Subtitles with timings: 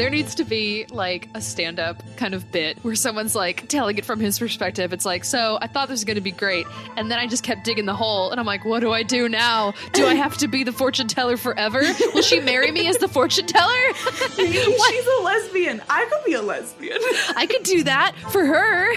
[0.00, 3.98] There needs to be like a stand up kind of bit where someone's like telling
[3.98, 4.94] it from his perspective.
[4.94, 6.64] It's like, so I thought this was going to be great.
[6.96, 8.30] And then I just kept digging the hole.
[8.30, 9.74] And I'm like, what do I do now?
[9.92, 11.82] Do I have to be the fortune teller forever?
[12.14, 13.74] Will she marry me as the fortune teller?
[14.36, 15.82] She's a lesbian.
[15.90, 16.96] I could be a lesbian.
[17.36, 18.94] I could do that for her.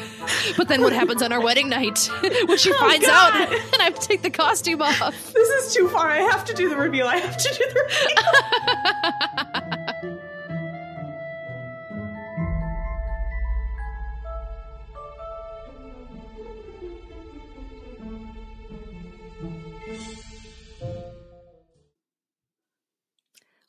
[0.55, 1.99] But then what happens on our wedding night
[2.45, 3.41] when she Oh, finds God.
[3.41, 5.33] out and I have to take the costume off?
[5.33, 6.07] This is too far.
[6.09, 7.07] I have to do the reveal.
[7.07, 7.79] I have to do the
[9.43, 9.52] reveal.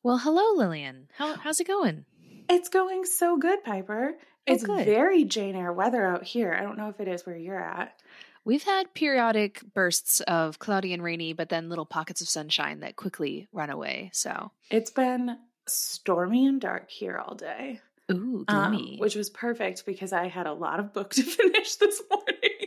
[0.05, 1.09] Well, hello, Lillian.
[1.17, 2.05] How, how's it going?
[2.51, 4.13] It's going so good, Piper.
[4.17, 4.85] Oh, It's good.
[4.85, 6.53] very Jane Eyre weather out here.
[6.53, 7.99] I don't know if it is where you're at.
[8.45, 12.97] We've had periodic bursts of cloudy and rainy, but then little pockets of sunshine that
[12.97, 14.11] quickly run away.
[14.13, 17.81] So, It's been stormy and dark here all day,
[18.13, 22.03] ooh, um, which was perfect because I had a lot of book to finish this
[22.11, 22.64] morning.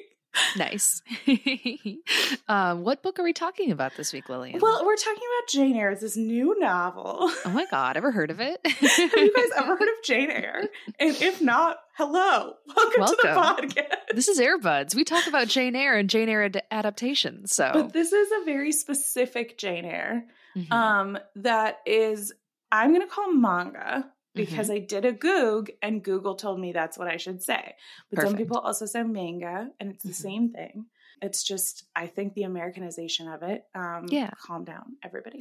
[0.57, 1.01] Nice.
[2.47, 4.59] um, what book are we talking about this week, Lillian?
[4.59, 5.91] Well, we're talking about Jane Eyre.
[5.91, 7.17] It's this new novel.
[7.45, 8.59] oh my God, ever heard of it?
[8.65, 10.63] Have you guys ever heard of Jane Eyre?
[10.99, 12.53] And if not, hello.
[12.75, 13.69] Welcome, to the Welcome.
[13.69, 13.95] podcast.
[14.15, 14.95] this is Airbuds.
[14.95, 17.53] We talk about Jane Eyre and Jane Eyre ad- adaptations.
[17.53, 20.71] So, But this is a very specific Jane Eyre Mhm.
[20.71, 22.33] um, that is,
[22.71, 24.49] I'm going to call manga Mm-hmm.
[24.51, 27.75] because I did a Goog and Google told me that's what I should say.
[28.11, 30.15] But some people also say manga and it's the Mhm.
[30.15, 30.85] same thing.
[31.21, 33.65] It's just, I think the Americanization of it.
[33.73, 34.29] Um, Yeah.
[34.39, 35.39] Calm down, everybody.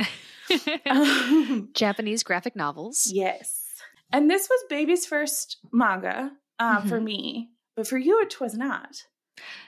[0.87, 3.11] um, Japanese graphic novels.
[3.13, 3.63] yes.
[4.13, 7.05] And this was baby's first manga uh, for Mhm.
[7.05, 9.03] me, but for you, it was not.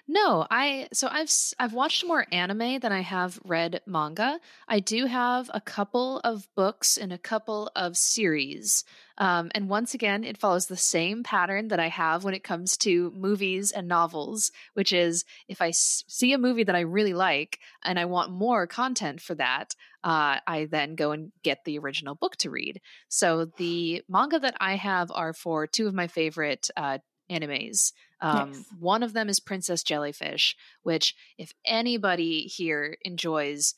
[0.06, 4.40] No, I so I've I've watched more anime than I have read manga.
[4.66, 8.84] I do have a couple of books and a couple of series.
[9.18, 12.76] Um, and once again, it follows the same pattern that I have when it comes
[12.78, 17.14] to movies and novels, which is if I s- see a movie that I really
[17.14, 21.78] like and I want more content for that, uh, I then go and get the
[21.78, 22.80] original book to read.
[23.08, 26.98] So the manga that I have are for two of my favorite uh,
[27.28, 27.92] animes.
[28.20, 28.64] Um, Nice.
[28.78, 33.74] One of them is Princess Jellyfish, which, if anybody here enjoys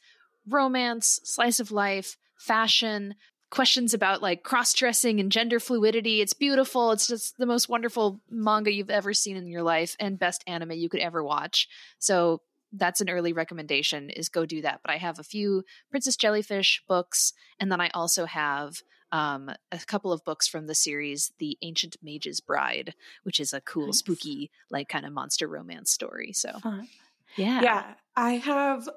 [0.48, 3.14] romance, slice of life, fashion,
[3.50, 6.92] questions about like cross dressing and gender fluidity, it's beautiful.
[6.92, 10.72] It's just the most wonderful manga you've ever seen in your life and best anime
[10.72, 11.68] you could ever watch.
[11.98, 16.16] So, that's an early recommendation is go do that but i have a few princess
[16.16, 18.76] jellyfish books and then i also have
[19.12, 22.94] um, a couple of books from the series the ancient mage's bride
[23.25, 23.98] which is a cool Nice.
[23.98, 26.88] spooky like kind of monster romance story so Fun.
[27.37, 27.84] yeah Yeah,
[28.16, 28.88] I have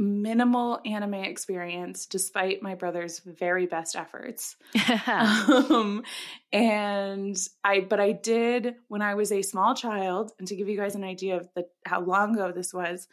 [0.00, 4.54] minimal anime experience despite my brother's very best efforts.
[5.08, 6.04] um,
[6.52, 10.76] and I, but I did when I was a small child, and to give you
[10.76, 13.08] guys an idea of the how long ago this was,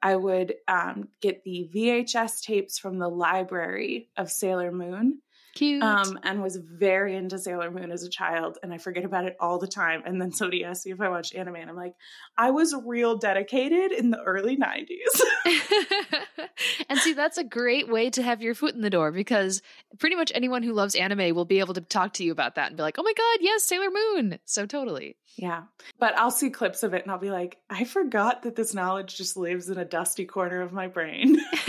[0.00, 5.20] I would um, get the VHS tapes from the library of Sailor Moon,
[5.58, 9.24] cute um, and was very into Sailor Moon as a child, and I forget about
[9.24, 10.02] it all the time.
[10.06, 11.94] And then somebody asked me if I watched anime, and I'm like,
[12.36, 15.20] I was real dedicated in the early '90s.
[16.88, 19.62] and see that's a great way to have your foot in the door because
[19.98, 22.68] pretty much anyone who loves anime will be able to talk to you about that
[22.68, 25.62] and be like oh my god yes sailor moon so totally Yeah.
[26.00, 29.16] But I'll see clips of it and I'll be like, I forgot that this knowledge
[29.16, 31.38] just lives in a dusty corner of my brain.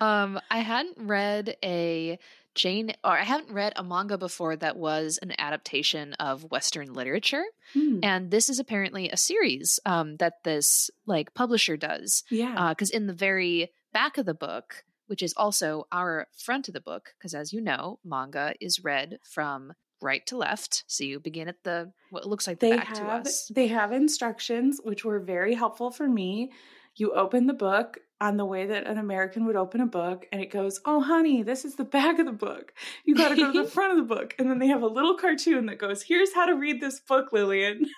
[0.00, 2.03] um, I hadn't read a
[2.54, 7.44] Jane, or I haven't read a manga before that was an adaptation of Western literature,
[7.72, 7.98] Hmm.
[8.02, 12.22] and this is apparently a series um, that this like publisher does.
[12.30, 12.68] yeah.
[12.70, 16.80] Because in the very back of the book, which is also our front of the
[16.80, 21.48] book, because as you know, manga is read from right to left, so you begin
[21.48, 23.46] at the what looks like the they back to us.
[23.48, 26.50] they have instructions which were very helpful for me.
[26.96, 30.40] You open the book on the way that an American would open a book and
[30.40, 32.72] it goes, "Oh honey, this is the back of the book.
[33.04, 34.86] You got to go to the front of the book." And then they have a
[34.86, 37.86] little cartoon that goes, "Here's how to read this book, Lillian."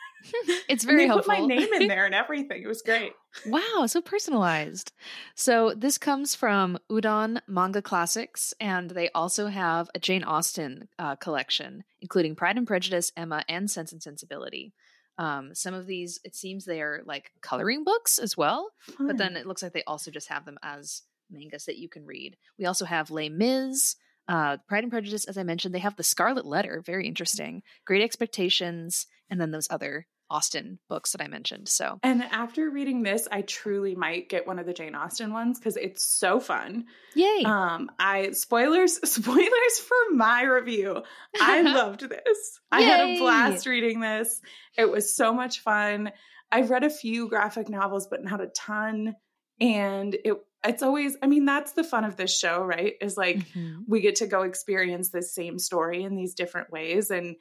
[0.69, 1.32] It's And very they helpful.
[1.34, 2.60] put my name in there and everything.
[2.62, 3.12] It was great.
[3.46, 4.90] Wow, so personalized.
[5.37, 11.14] So this comes from Udon Manga Classics, and they also have a Jane Austen uh,
[11.14, 14.72] collection, including Pride and Prejudice, Emma, and Sense and Sensibility.
[15.18, 19.36] Um, some of these, it seems they are like coloring books as well, but then
[19.36, 22.36] it looks like they also just have them as mangas that you can read.
[22.58, 23.96] We also have Les Mis,
[24.28, 25.74] uh, Pride and Prejudice, as I mentioned.
[25.74, 27.62] They have the Scarlet Letter, very interesting.
[27.86, 31.69] Great Expectations, and then those other Austen books that I mentioned.
[31.69, 35.58] So, and after reading this, I truly might get one of the Jane Austen ones
[35.58, 36.87] because it's so fun.
[37.14, 37.43] Yay!
[37.44, 41.02] Um, I spoilers spoilers for my review.
[41.40, 42.61] I loved this.
[42.70, 44.40] I had a blast reading this.
[44.76, 46.12] It was so much fun.
[46.50, 49.14] I've read a few graphic novels, but not a ton.
[49.61, 50.37] And it
[50.67, 53.81] it's always i mean that's the fun of this show right is like mm-hmm.
[53.87, 57.37] we get to go experience this same story in these different ways and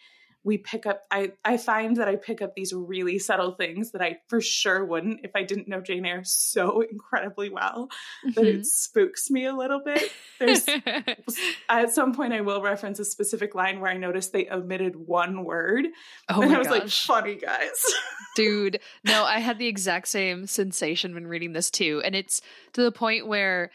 [0.46, 4.02] we pick up i i find that i pick up these really subtle things that
[4.02, 7.90] i for sure wouldn't if i didn't know jane eyre so incredibly well
[8.26, 8.32] mm-hmm.
[8.32, 8.64] that it mm-hmm.
[8.64, 10.66] spooks me a little bit there's
[11.70, 15.44] at some point i will reference a specific line where i noticed they omitted one
[15.44, 15.88] word
[16.30, 16.80] oh and i was gosh.
[16.80, 17.84] like funny guys
[18.36, 22.42] dude no i had the exact same sensation when reading this too and it's
[22.74, 23.72] to the point where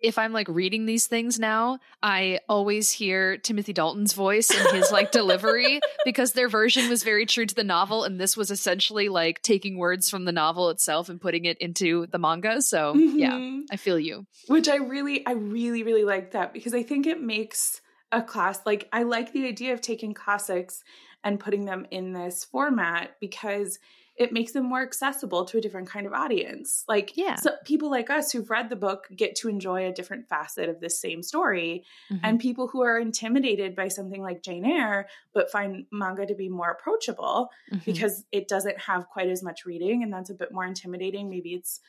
[0.00, 4.92] if I'm like reading these things now, I always hear Timothy Dalton's voice and his
[4.92, 9.08] like delivery because their version was very true to the novel and this was essentially
[9.08, 12.60] like taking words from the novel itself and putting it into the manga.
[12.60, 13.18] So, mm-hmm.
[13.18, 14.26] yeah, I feel you.
[14.48, 17.80] Which I really I really really like that because I think it makes
[18.12, 20.82] a class like I like the idea of taking classics
[21.24, 23.78] and putting them in this format because
[24.16, 26.84] it makes them more accessible to a different kind of audience.
[26.86, 30.28] Like, yeah, so people like us who've read the book get to enjoy a different
[30.28, 32.24] facet of this same story, mm-hmm.
[32.24, 36.48] and people who are intimidated by something like Jane Eyre but find manga to be
[36.48, 37.82] more approachable mm-hmm.
[37.84, 41.28] because it doesn't have quite as much reading, and that's a bit more intimidating.
[41.28, 41.80] Maybe it's,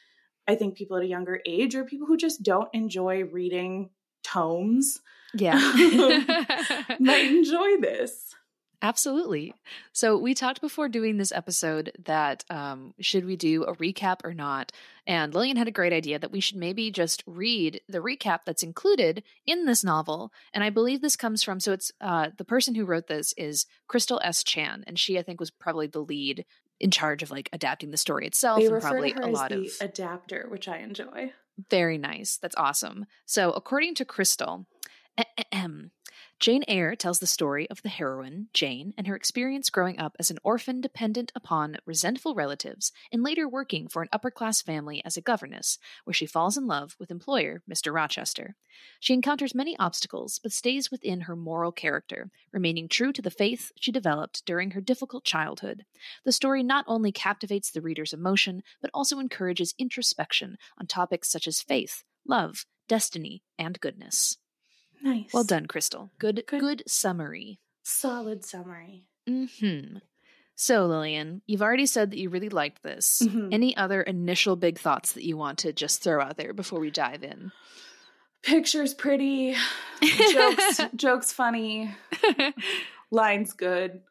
[0.48, 3.92] I think, people at a younger age or people who just don't enjoy reading
[4.24, 5.00] tomes.
[5.36, 5.60] Yeah,
[7.00, 8.34] might enjoy this.
[8.82, 9.54] Absolutely.
[9.94, 14.34] So we talked before doing this episode that um, should we do a recap or
[14.34, 14.72] not?
[15.08, 18.64] And Lillian had a great idea that we should maybe just read the recap that's
[18.64, 20.32] included in this novel.
[20.54, 23.66] And I believe this comes from so it's uh, the person who wrote this is
[23.88, 24.44] Crystal S.
[24.44, 26.46] Chan, and she I think was probably the lead
[26.80, 30.48] in charge of like adapting the story itself they and probably a lot of adapter,
[30.50, 31.32] which I enjoy.
[31.70, 32.38] Very nice.
[32.38, 33.06] That's awesome.
[33.26, 34.66] So according to Crystal.
[36.38, 40.30] Jane Eyre tells the story of the heroine, Jane, and her experience growing up as
[40.30, 45.16] an orphan dependent upon resentful relatives and later working for an upper class family as
[45.16, 47.94] a governess, where she falls in love with employer Mr.
[47.94, 48.58] Rochester.
[49.00, 53.72] She encounters many obstacles, but stays within her moral character, remaining true to the faith
[53.80, 55.86] she developed during her difficult childhood.
[56.26, 61.48] The story not only captivates the reader's emotion, but also encourages introspection on topics such
[61.48, 64.38] as faith, love, destiny, and goodness.
[65.06, 65.32] Nice.
[65.32, 66.10] Well done, Crystal.
[66.18, 67.60] Good, good, good summary.
[67.84, 69.06] Solid summary.
[69.28, 69.98] Hmm.
[70.56, 73.22] So, Lillian, you've already said that you really liked this.
[73.24, 73.50] Mm-hmm.
[73.52, 76.90] Any other initial big thoughts that you want to just throw out there before we
[76.90, 77.52] dive in?
[78.42, 79.56] Pictures pretty,
[80.32, 81.94] jokes jokes funny,
[83.12, 84.02] lines good.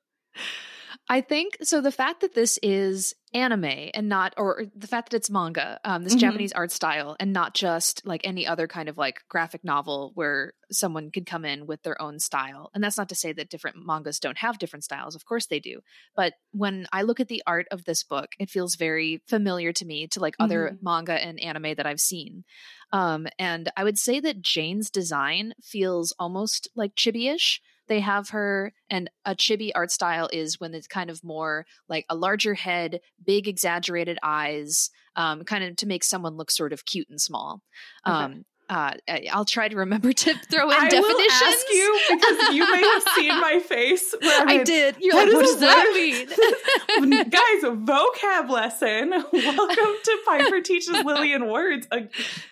[1.09, 1.83] I think so.
[1.83, 6.03] The fact that this is anime and not, or the fact that it's manga, um,
[6.03, 6.21] this mm-hmm.
[6.21, 10.55] Japanese art style, and not just like any other kind of like graphic novel where
[10.73, 12.71] someone could come in with their own style.
[12.75, 15.15] And that's not to say that different mangas don't have different styles.
[15.15, 15.81] Of course they do.
[16.17, 19.85] But when I look at the art of this book, it feels very familiar to
[19.85, 20.85] me to like other mm-hmm.
[20.85, 22.45] manga and anime that I've seen.
[22.93, 28.73] Um, and I would say that Jane's design feels almost like chibi-ish they have her
[28.91, 33.01] and a chibi art style is when it's kind of more like a larger head
[33.25, 37.61] big exaggerated eyes um, kind of to make someone look sort of cute and small
[38.07, 38.17] okay.
[38.17, 38.93] um, uh,
[39.31, 41.19] I'll try to remember to throw in I definitions.
[41.19, 44.15] Will ask you because you may have seen my face.
[44.23, 44.97] I did.
[45.01, 47.63] You're like, what does that mean, guys?
[47.65, 49.11] vocab lesson.
[49.11, 51.87] Welcome to Piper teaches Lillian words.
[51.91, 52.01] Uh,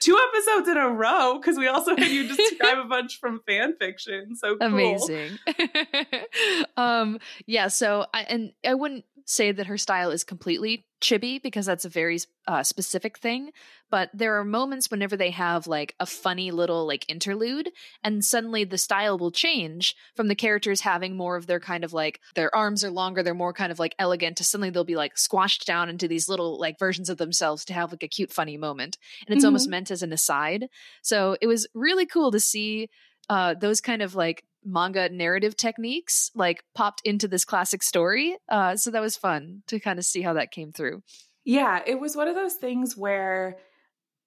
[0.00, 3.76] two episodes in a row because we also had you describe a bunch from fan
[3.78, 4.36] fiction.
[4.36, 4.66] So cool.
[4.66, 5.38] amazing.
[6.76, 7.68] um, yeah.
[7.68, 11.88] So I and I wouldn't say that her style is completely chibi because that's a
[11.88, 13.50] very uh, specific thing
[13.90, 17.68] but there are moments whenever they have like a funny little like interlude
[18.02, 21.92] and suddenly the style will change from the characters having more of their kind of
[21.92, 24.96] like their arms are longer they're more kind of like elegant to suddenly they'll be
[24.96, 28.32] like squashed down into these little like versions of themselves to have like a cute
[28.32, 29.48] funny moment and it's mm-hmm.
[29.48, 30.68] almost meant as an aside
[31.02, 32.88] so it was really cool to see
[33.28, 38.36] uh, those kind of like manga narrative techniques like popped into this classic story.
[38.48, 41.02] Uh, so that was fun to kind of see how that came through.
[41.44, 43.56] Yeah, it was one of those things where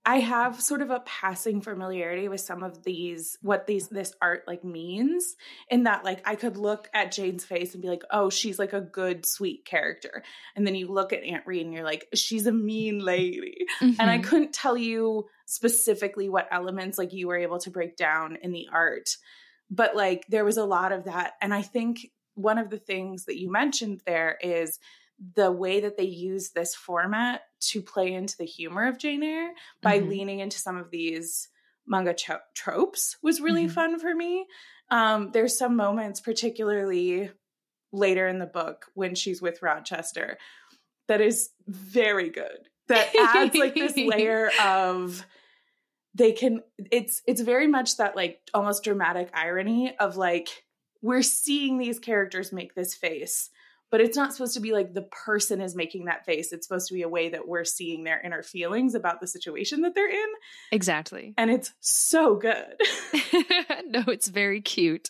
[0.07, 4.43] I have sort of a passing familiarity with some of these what these this art
[4.45, 5.35] like means
[5.67, 8.73] in that like I could look at Jane's face and be like, "Oh, she's like
[8.73, 10.21] a good sweet character."
[10.55, 13.99] And then you look at Aunt Reed and you're like, "She's a mean lady." Mm-hmm.
[13.99, 14.29] And I mm-hmm.
[14.29, 18.67] couldn't tell you specifically what elements like you were able to break down in the
[18.71, 19.17] art
[19.69, 23.25] but like there was a lot of that and i think one of the things
[23.25, 24.79] that you mentioned there is
[25.35, 29.53] the way that they use this format to play into the humor of Jane Eyre
[29.81, 30.09] by mm-hmm.
[30.09, 31.47] leaning into some of these
[31.87, 33.73] manga cho- tropes was really mm-hmm.
[33.73, 34.45] fun for me.
[34.91, 37.31] Um, there's some moments, particularly
[37.91, 40.37] later in the book when she's with Rochester,
[41.07, 42.69] that is very good.
[42.87, 45.25] That adds like this layer of
[46.15, 50.63] they can it's it's very much that like almost dramatic irony of like
[51.01, 53.51] we're seeing these characters make this face
[53.91, 56.51] but it's not supposed to be like the person is making that face.
[56.51, 59.81] It's supposed to be a way that we're seeing their inner feelings about the situation
[59.81, 60.27] that they're in.
[60.71, 61.33] Exactly.
[61.37, 62.75] And it's so good.
[63.87, 65.09] No it's very cute.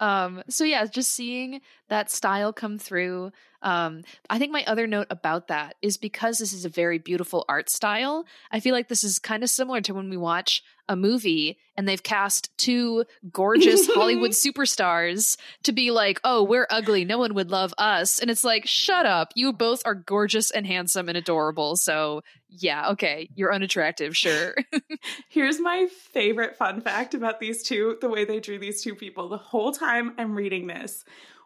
[0.00, 3.30] Um so yeah just seeing that style come through
[3.64, 7.44] um, I think my other note about that is because this is a very beautiful
[7.48, 10.96] art style, I feel like this is kind of similar to when we watch a
[10.96, 17.06] movie and they've cast two gorgeous Hollywood superstars to be like, oh, we're ugly.
[17.06, 18.18] No one would love us.
[18.18, 19.32] And it's like, shut up.
[19.34, 21.76] You both are gorgeous and handsome and adorable.
[21.76, 24.54] So, yeah, okay, you're unattractive, sure.
[25.30, 29.30] Here's my favorite fun fact about these two the way they drew these two people.
[29.30, 31.04] The whole time I'm reading this,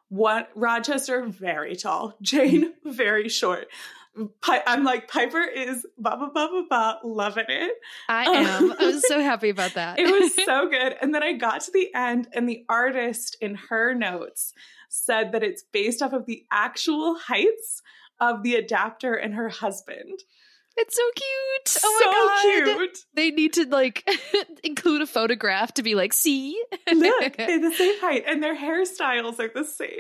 [0.09, 2.91] what Rochester very tall, Jane mm-hmm.
[2.91, 3.69] very short.
[4.41, 7.73] Pi- I'm like Piper is ba ba ba ba ba loving it.
[8.09, 8.73] I um, am.
[8.73, 9.99] I was so happy about that.
[9.99, 10.97] it was so good.
[11.01, 14.55] And then I got to the end, and the artist in her notes
[14.89, 17.83] said that it's based off of the actual heights
[18.21, 20.25] of the adapter and her husband.
[20.81, 21.83] It's so cute.
[21.85, 22.77] Oh so my god.
[22.77, 22.99] cute.
[23.15, 24.09] They need to like
[24.65, 26.61] include a photograph to be like, see?
[26.93, 29.91] Look, they're the same height and their hairstyles are the same.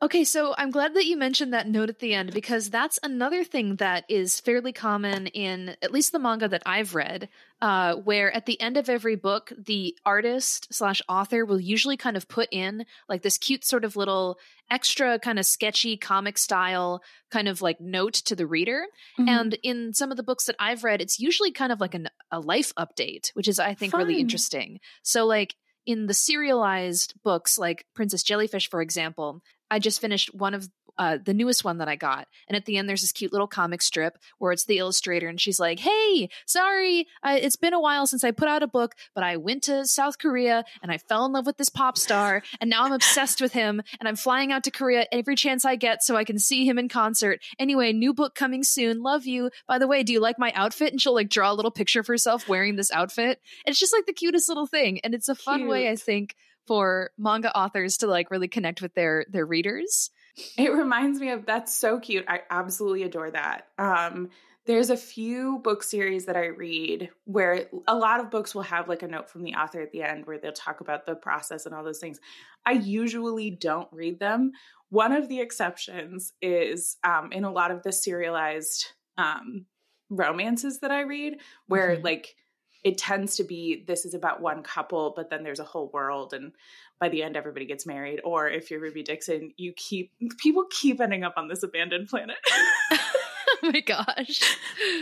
[0.00, 3.44] Okay, so I'm glad that you mentioned that note at the end because that's another
[3.44, 7.28] thing that is fairly common in at least the manga that I've read,
[7.60, 12.16] uh, where at the end of every book, the artist slash author will usually kind
[12.16, 14.38] of put in like this cute sort of little
[14.70, 18.86] extra kind of sketchy comic style kind of like note to the reader.
[19.18, 19.28] Mm-hmm.
[19.28, 22.08] And in some of the books that I've read, it's usually kind of like an,
[22.30, 24.00] a life update, which is I think Fun.
[24.00, 24.80] really interesting.
[25.02, 25.56] So like
[25.88, 29.40] in the serialized books like Princess Jellyfish, for example,
[29.70, 30.68] I just finished one of
[30.98, 32.28] uh, the newest one that I got.
[32.48, 35.40] And at the end, there's this cute little comic strip where it's the illustrator, and
[35.40, 38.94] she's like, "Hey, sorry, uh, it's been a while since I put out a book,
[39.14, 42.42] but I went to South Korea and I fell in love with this pop star,
[42.60, 45.76] and now I'm obsessed with him, and I'm flying out to Korea every chance I
[45.76, 47.40] get so I can see him in concert.
[47.58, 49.02] Anyway, new book coming soon.
[49.02, 49.50] Love you.
[49.66, 52.00] By the way, do you like my outfit?" And she'll like draw a little picture
[52.00, 53.40] of herself wearing this outfit.
[53.66, 55.70] It's just like the cutest little thing, and it's a fun Cute.
[55.70, 56.34] way, I think
[56.66, 60.10] for manga authors to like really connect with their their readers.
[60.56, 62.24] It reminds me of that's so cute.
[62.28, 63.68] I absolutely adore that.
[63.78, 64.30] Um
[64.68, 68.86] there's a few book series that I read where a lot of books will have
[68.86, 71.64] like a note from the author at the end where they'll talk about the process
[71.64, 72.20] and all those things.
[72.66, 74.52] I usually don't read them.
[74.90, 79.64] One of the exceptions is um, in a lot of the serialized um,
[80.10, 82.04] romances that I read, where mm-hmm.
[82.04, 82.36] like
[82.84, 86.34] it tends to be this is about one couple, but then there's a whole world,
[86.34, 86.52] and
[87.00, 88.20] by the end, everybody gets married.
[88.24, 92.36] Or if you're Ruby Dixon, you keep people keep ending up on this abandoned planet.
[92.92, 94.56] oh my gosh!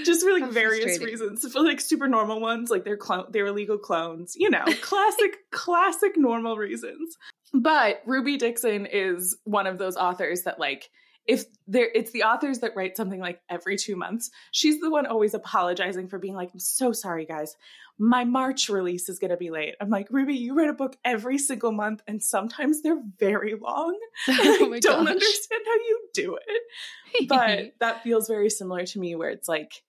[0.04, 3.78] Just for like various reasons, for like super normal ones, like they're clone, they're illegal
[3.78, 4.34] clones.
[4.36, 7.16] You know, classic, classic normal reasons.
[7.54, 10.90] But Ruby Dixon is one of those authors that like
[11.26, 15.06] if there it's the authors that write something like every two months she's the one
[15.06, 17.56] always apologizing for being like i'm so sorry guys
[17.98, 20.96] my march release is going to be late i'm like ruby you write a book
[21.04, 25.14] every single month and sometimes they're very long oh i don't gosh.
[25.14, 29.82] understand how you do it but that feels very similar to me where it's like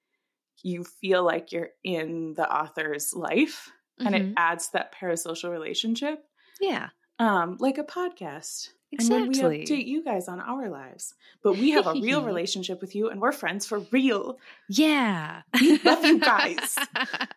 [0.64, 4.08] you feel like you're in the author's life mm-hmm.
[4.08, 4.34] and it mm-hmm.
[4.38, 6.24] adds that parasocial relationship
[6.60, 6.90] yeah
[7.20, 9.26] um like a podcast Exactly.
[9.26, 11.14] And then we update you guys on our lives.
[11.44, 14.40] But we have a real relationship with you and we're friends for real.
[14.70, 15.42] Yeah.
[15.60, 16.78] We love you guys.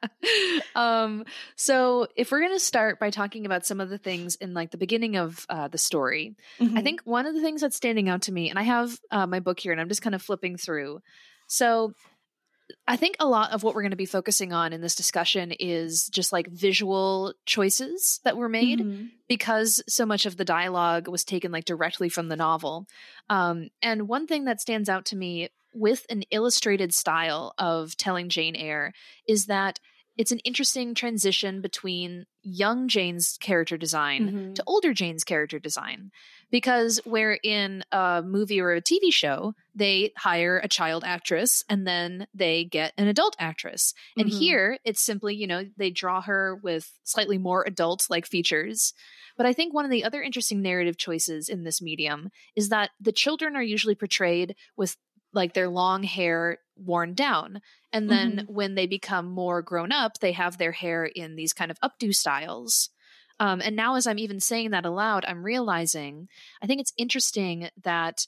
[0.76, 1.24] um
[1.56, 4.70] so if we're going to start by talking about some of the things in like
[4.70, 6.78] the beginning of uh, the story, mm-hmm.
[6.78, 9.26] I think one of the things that's standing out to me and I have uh,
[9.26, 11.02] my book here and I'm just kind of flipping through.
[11.48, 11.94] So
[12.86, 15.52] I think a lot of what we're going to be focusing on in this discussion
[15.58, 19.06] is just like visual choices that were made mm-hmm.
[19.28, 22.86] because so much of the dialogue was taken like directly from the novel.
[23.28, 28.28] Um, and one thing that stands out to me with an illustrated style of telling
[28.28, 28.92] Jane Eyre
[29.26, 29.78] is that
[30.16, 34.52] it's an interesting transition between young Jane's character design mm-hmm.
[34.54, 36.10] to older Jane's character design.
[36.50, 41.86] Because where in a movie or a TV show, they hire a child actress and
[41.86, 43.94] then they get an adult actress.
[44.16, 44.38] And mm-hmm.
[44.38, 48.92] here it's simply, you know, they draw her with slightly more adult like features.
[49.36, 52.90] But I think one of the other interesting narrative choices in this medium is that
[53.00, 54.96] the children are usually portrayed with
[55.32, 57.60] like their long hair worn down.
[57.92, 58.52] And then mm-hmm.
[58.52, 62.14] when they become more grown up, they have their hair in these kind of updo
[62.14, 62.90] styles.
[63.38, 66.28] Um, and now, as I'm even saying that aloud, I'm realizing
[66.62, 68.26] I think it's interesting that,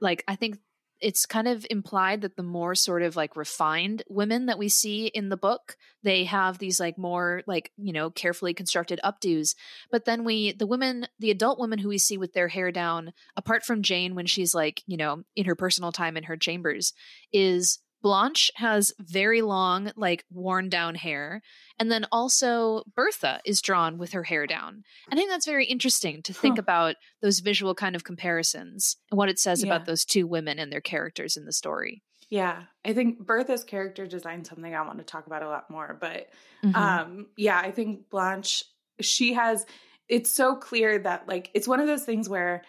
[0.00, 0.58] like, I think
[1.00, 5.06] it's kind of implied that the more sort of like refined women that we see
[5.06, 9.54] in the book they have these like more like you know carefully constructed updos
[9.90, 13.12] but then we the women the adult women who we see with their hair down
[13.36, 16.92] apart from jane when she's like you know in her personal time in her chambers
[17.32, 21.42] is Blanche has very long, like worn down hair.
[21.78, 24.82] And then also Bertha is drawn with her hair down.
[25.10, 26.60] I think that's very interesting to think huh.
[26.60, 29.74] about those visual kind of comparisons and what it says yeah.
[29.74, 32.02] about those two women and their characters in the story.
[32.30, 35.96] Yeah, I think Bertha's character design something I want to talk about a lot more.
[35.98, 36.28] But
[36.62, 36.76] mm-hmm.
[36.76, 38.64] um, yeah, I think Blanche,
[39.00, 39.64] she has,
[40.08, 42.62] it's so clear that like, it's one of those things where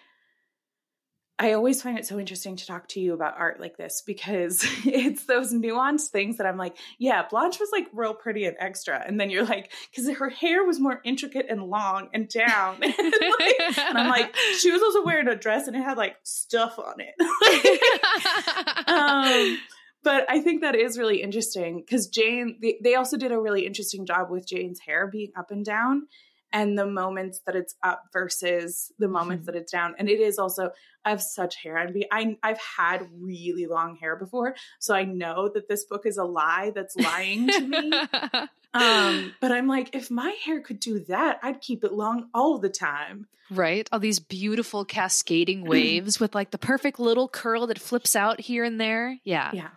[1.42, 4.60] I always find it so interesting to talk to you about art like this because
[4.86, 9.02] it's those nuanced things that I'm like, yeah, Blanche was like real pretty and extra.
[9.08, 12.76] And then you're like, because her hair was more intricate and long and down.
[12.84, 12.94] and,
[13.40, 16.78] like, and, I'm like, she was also wearing a dress and it had like stuff
[16.78, 17.16] on it.
[18.88, 19.58] um,
[20.04, 23.66] but I think that is really interesting because Jane, they, they also did a really
[23.66, 26.08] interesting job with Jane's hair being up and down
[26.52, 29.54] and the moments that it's up versus the moments mm-hmm.
[29.54, 29.96] that it's down.
[29.98, 30.72] And it is also,
[31.06, 32.08] I have such hair envy.
[32.12, 36.24] I, I've had really long hair before, so I know that this book is a
[36.24, 37.92] lie that's lying to me.
[38.74, 42.58] um, but I'm like, if my hair could do that, I'd keep it long all
[42.58, 43.28] the time.
[43.52, 43.90] Right?
[43.92, 48.64] All these beautiful cascading waves with like the perfect little curl that flips out here
[48.64, 49.18] and there.
[49.24, 49.52] Yeah.
[49.54, 49.70] Yeah.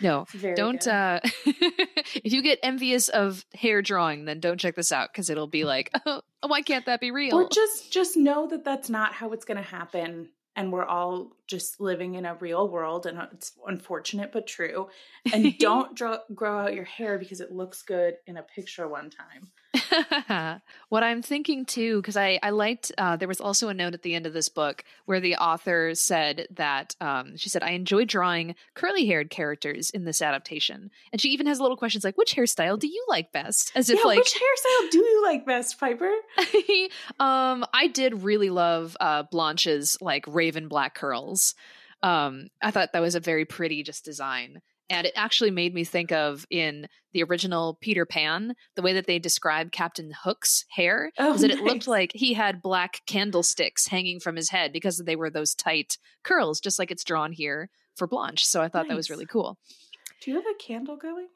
[0.00, 0.86] No, don't.
[0.86, 5.46] uh If you get envious of hair drawing, then don't check this out because it'll
[5.46, 7.34] be like, oh, why can't that be real?
[7.34, 11.32] Or just just know that that's not how it's going to happen and we're all
[11.46, 14.88] just living in a real world and it's unfortunate but true
[15.32, 19.10] and don't draw, grow out your hair because it looks good in a picture one
[19.10, 19.50] time
[20.88, 24.02] what i'm thinking too because I, I liked uh, there was also a note at
[24.02, 28.04] the end of this book where the author said that um, she said i enjoy
[28.04, 32.34] drawing curly haired characters in this adaptation and she even has little questions like which
[32.34, 35.78] hairstyle do you like best as if yeah, like which hairstyle do you like best
[35.78, 36.10] piper
[37.20, 41.54] um i did really love uh, blanche's like raven black curls.
[42.02, 44.60] Um, I thought that was a very pretty just design.
[44.92, 49.06] And it actually made me think of in the original Peter Pan, the way that
[49.06, 51.56] they described Captain Hook's hair oh, is that nice.
[51.56, 55.54] it looked like he had black candlesticks hanging from his head because they were those
[55.54, 58.44] tight curls, just like it's drawn here for Blanche.
[58.44, 58.90] So I thought nice.
[58.90, 59.56] that was really cool.
[60.20, 61.28] Do you have a candle going?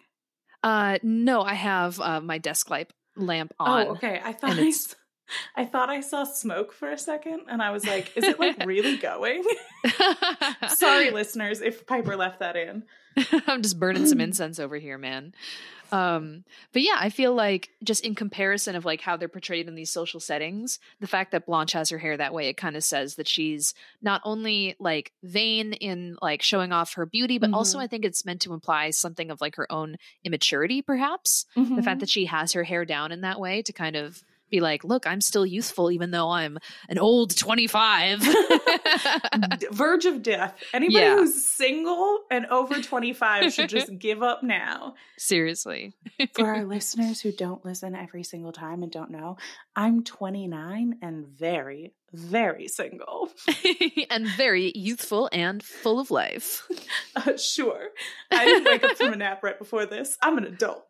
[0.63, 3.87] Uh, no, I have uh, my desk light lamp oh, on.
[3.87, 4.21] Oh, okay.
[4.23, 4.73] I thought I,
[5.55, 8.65] I thought I saw smoke for a second and I was like, is it like
[8.65, 9.45] really going?
[10.69, 12.85] Sorry, listeners, if Piper left that in.
[13.47, 15.35] I'm just burning some incense over here, man.
[15.93, 19.77] Um, but yeah, I feel like just in comparison of like how they're portrayed in
[19.77, 22.85] these social settings, the fact that Blanche has her hair that way, it kind of
[22.85, 27.55] says that she's not only like vain in like showing off her beauty, but mm-hmm.
[27.55, 31.47] also I think it's meant to imply something of like her own immaturity, perhaps.
[31.57, 31.77] Mm-hmm.
[31.77, 32.01] The fact mm-hmm.
[32.01, 35.07] that she has her hair down in that way to kind of be like, look,
[35.07, 38.21] I'm still youthful even though I'm an old 25.
[39.71, 40.55] Verge of death.
[40.73, 41.17] Anybody yeah.
[41.17, 44.95] who's single and over 25 should just give up now.
[45.19, 45.95] Seriously.
[46.35, 49.37] For our listeners who don't listen every single time and don't know,
[49.75, 53.31] I'm 29 and very, very single.
[54.11, 56.67] and very youthful and full of life.
[57.15, 57.89] Uh, sure.
[58.31, 60.17] I didn't wake up from a nap right before this.
[60.23, 60.87] I'm an adult.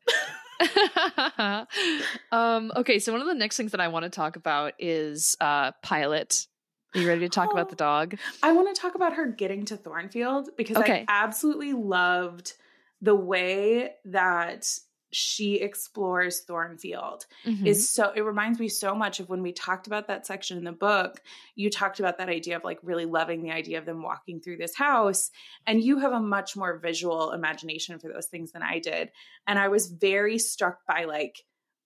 [2.32, 5.36] um, okay, so one of the next things that I want to talk about is
[5.40, 6.46] uh, Pilot.
[6.94, 8.16] Are you ready to talk oh, about the dog?
[8.42, 11.04] I want to talk about her getting to Thornfield because okay.
[11.06, 12.54] I absolutely loved
[13.02, 14.66] the way that
[15.12, 17.66] she explores Thornfield mm-hmm.
[17.66, 20.64] is so it reminds me so much of when we talked about that section in
[20.64, 21.20] the book.
[21.54, 24.56] You talked about that idea of like really loving the idea of them walking through
[24.56, 25.30] this house
[25.66, 29.10] and you have a much more visual imagination for those things than I did.
[29.46, 31.42] And I was very struck by like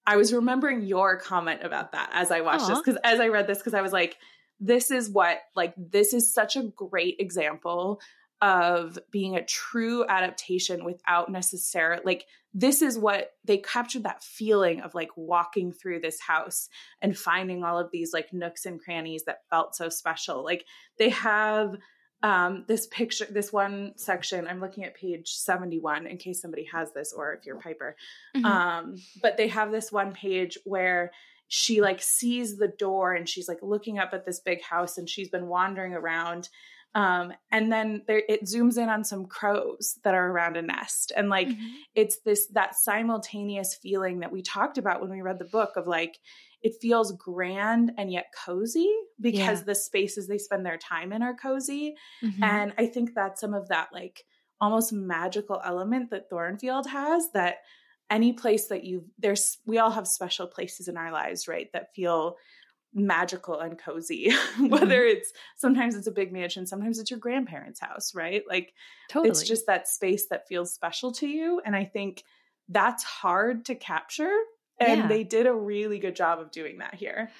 [0.06, 2.68] I was remembering your comment about that as I watched Aww.
[2.68, 4.16] this cuz as I read this cuz I was like
[4.60, 8.00] this is what like this is such a great example
[8.42, 14.80] of being a true adaptation without necessarily like this is what they captured that feeling
[14.80, 16.68] of like walking through this house
[17.02, 20.64] and finding all of these like nooks and crannies that felt so special like
[20.98, 21.76] they have
[22.22, 26.92] um this picture this one section i'm looking at page 71 in case somebody has
[26.92, 27.94] this or if you're piper
[28.34, 28.46] mm-hmm.
[28.46, 31.10] um but they have this one page where
[31.48, 35.10] she like sees the door and she's like looking up at this big house and
[35.10, 36.48] she's been wandering around
[36.94, 41.12] um, and then there, it zooms in on some crows that are around a nest
[41.16, 41.66] and like mm-hmm.
[41.94, 45.86] it's this that simultaneous feeling that we talked about when we read the book of
[45.86, 46.18] like
[46.62, 49.64] it feels grand and yet cozy because yeah.
[49.66, 52.42] the spaces they spend their time in are cozy mm-hmm.
[52.42, 54.24] and i think that's some of that like
[54.60, 57.58] almost magical element that thornfield has that
[58.10, 61.94] any place that you there's we all have special places in our lives right that
[61.94, 62.36] feel
[62.92, 65.16] magical and cozy whether mm-hmm.
[65.16, 68.74] it's sometimes it's a big mansion sometimes it's your grandparents house right like
[69.08, 69.30] totally.
[69.30, 72.24] it's just that space that feels special to you and i think
[72.68, 74.36] that's hard to capture
[74.78, 75.06] and yeah.
[75.06, 77.30] they did a really good job of doing that here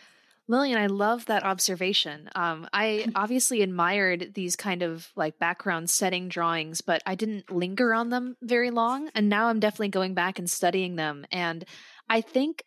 [0.51, 2.29] Lillian, I love that observation.
[2.35, 7.95] Um, I obviously admired these kind of like background setting drawings, but I didn't linger
[7.95, 9.11] on them very long.
[9.15, 11.25] And now I'm definitely going back and studying them.
[11.31, 11.65] And
[12.09, 12.65] I think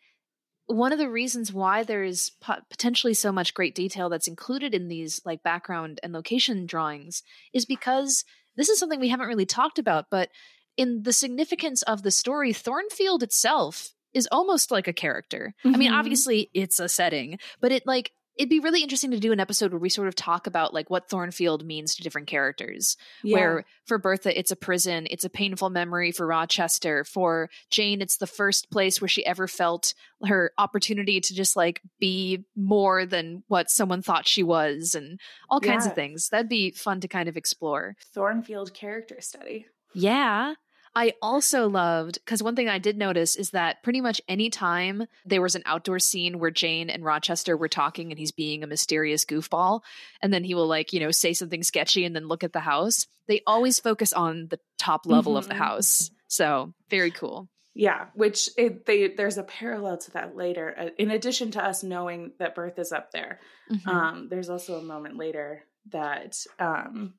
[0.66, 2.32] one of the reasons why there is
[2.70, 7.22] potentially so much great detail that's included in these like background and location drawings
[7.52, 8.24] is because
[8.56, 10.30] this is something we haven't really talked about but
[10.76, 15.74] in the significance of the story thornfield itself is almost like a character mm-hmm.
[15.74, 15.98] i mean mm-hmm.
[15.98, 19.72] obviously it's a setting but it like it'd be really interesting to do an episode
[19.72, 22.96] where we sort of talk about like what Thornfield means to different characters.
[23.22, 23.36] Yeah.
[23.36, 27.04] Where for Bertha, it's a prison, it's a painful memory for Rochester.
[27.04, 29.94] For Jane, it's the first place where she ever felt
[30.26, 35.60] her opportunity to just like be more than what someone thought she was, and all
[35.60, 35.90] kinds yeah.
[35.90, 36.28] of things.
[36.30, 37.96] That'd be fun to kind of explore.
[38.12, 39.66] Thornfield character study.
[39.94, 40.54] Yeah.
[40.96, 45.06] I also loved because one thing I did notice is that pretty much any time
[45.24, 48.68] there was an outdoor scene where Jane and Rochester were talking and he's being a
[48.68, 49.80] mysterious goofball,
[50.22, 52.60] and then he will like, you know, say something sketchy and then look at the
[52.60, 55.38] house, they always focus on the top level mm-hmm.
[55.38, 55.62] of the mm-hmm.
[55.62, 56.10] house.
[56.28, 57.48] So very cool.
[57.74, 60.74] Yeah, which it, they there's a parallel to that later.
[60.78, 63.88] Uh, in addition to us knowing that Bertha's up there, mm-hmm.
[63.88, 67.14] um, there's also a moment later that um,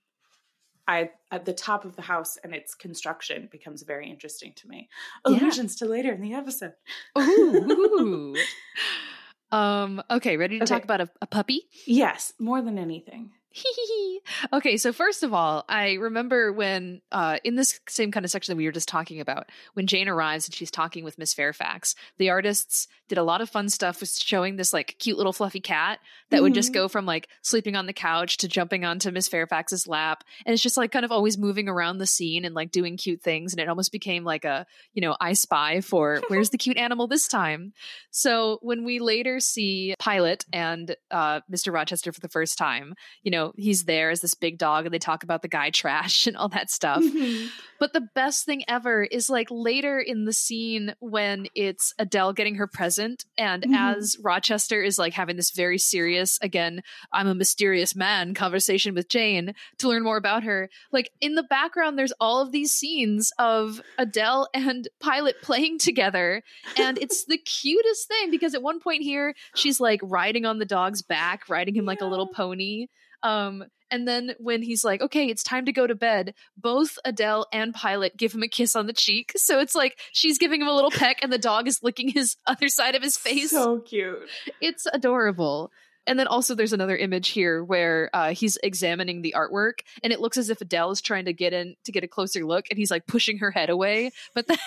[0.88, 4.90] I at the top of the house and its construction becomes very interesting to me.
[5.26, 5.86] Allusions yeah.
[5.86, 6.74] to later in the episode.
[7.18, 8.36] Ooh.
[9.52, 10.02] um.
[10.10, 10.38] Okay.
[10.38, 10.76] Ready to okay.
[10.76, 11.68] talk about a, a puppy?
[11.86, 13.32] Yes, more than anything.
[14.54, 18.52] okay, so first of all, I remember when uh, in this same kind of section
[18.52, 21.96] that we were just talking about, when Jane arrives and she's talking with Miss Fairfax,
[22.18, 25.60] the artists did a lot of fun stuff with showing this like cute little fluffy
[25.60, 26.44] cat that mm-hmm.
[26.44, 26.82] would just mm-hmm.
[26.82, 30.64] go from like sleeping on the couch to jumping onto Miss Fairfax's lap, and it's
[30.64, 33.62] just like kind of always moving around the scene and like doing cute things, and
[33.62, 37.28] it almost became like a you know I Spy for where's the cute animal this
[37.28, 37.74] time.
[38.12, 41.74] So when we later see Pilot and uh, Mr.
[41.74, 45.00] Rochester for the first time, you know he's there as this big dog and they
[45.00, 47.04] talk about the Gytrash and all that stuff.
[47.04, 47.48] Mm-hmm.
[47.80, 52.56] But the best thing ever is like later in the scene when it's Adele getting
[52.56, 53.74] her present and mm-hmm.
[53.74, 56.82] as Rochester is like having this very serious again
[57.12, 60.70] I'm a mysterious man conversation with Jane to learn more about her.
[60.92, 66.44] Like in the background there's all of these scenes of Adele and Pilot playing together
[66.78, 70.66] and it's the cutest thing because at one point here she's like riding on the
[70.66, 71.90] dog's back, riding him yeah.
[71.90, 72.88] like a little pony
[73.26, 73.35] um,
[73.92, 77.74] and then when he's like, okay, it's time to go to bed, both Adele and
[77.74, 79.34] Pilot give him a kiss on the cheek.
[79.36, 82.36] So it's like she's giving him a little peck and the dog is licking his
[82.48, 83.52] other side of his face.
[83.52, 84.28] So cute.
[84.60, 85.72] It's adorable.
[86.08, 90.20] And then also there's another image here where uh, he's examining the artwork and it
[90.20, 92.78] looks as if Adele is trying to get in to get a closer look and
[92.78, 94.12] he's like pushing her head away.
[94.36, 94.58] But then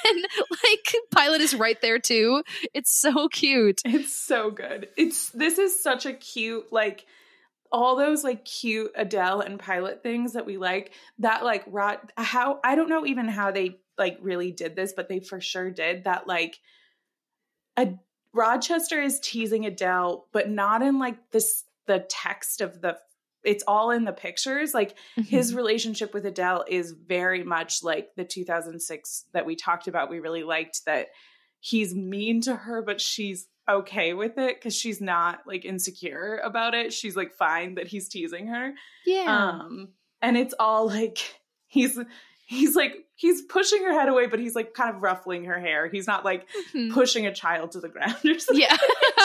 [0.51, 2.43] like Pilot is right there too.
[2.75, 3.83] It's so cute.
[3.85, 4.89] It's so good.
[4.97, 7.07] It's this is such a cute like
[7.71, 12.61] all those like cute Adele and Pilot things that we like that like rot how
[12.65, 16.05] I don't know even how they like really did this but they for sure did
[16.05, 16.59] that like
[17.77, 17.95] a
[18.33, 22.99] Rochester is teasing Adele but not in like this the text of the
[23.45, 25.23] it's all in the pictures like mm-hmm.
[25.23, 30.21] his relationship with Adele is very much like the 2006 that we talked about we
[30.21, 31.09] really liked that
[31.61, 36.75] he's mean to her but she's okay with it because she's not like insecure about
[36.75, 36.93] it.
[36.93, 38.73] She's like fine that he's teasing her.
[39.07, 39.49] Yeah.
[39.61, 39.91] Um,
[40.23, 41.19] and it's all like
[41.67, 41.99] he's
[42.47, 45.89] he's like he's pushing her head away, but he's like kind of ruffling her hair.
[45.89, 46.95] He's not like mm-hmm.
[46.95, 48.65] pushing a child to the ground or something.
[48.65, 48.77] Yeah.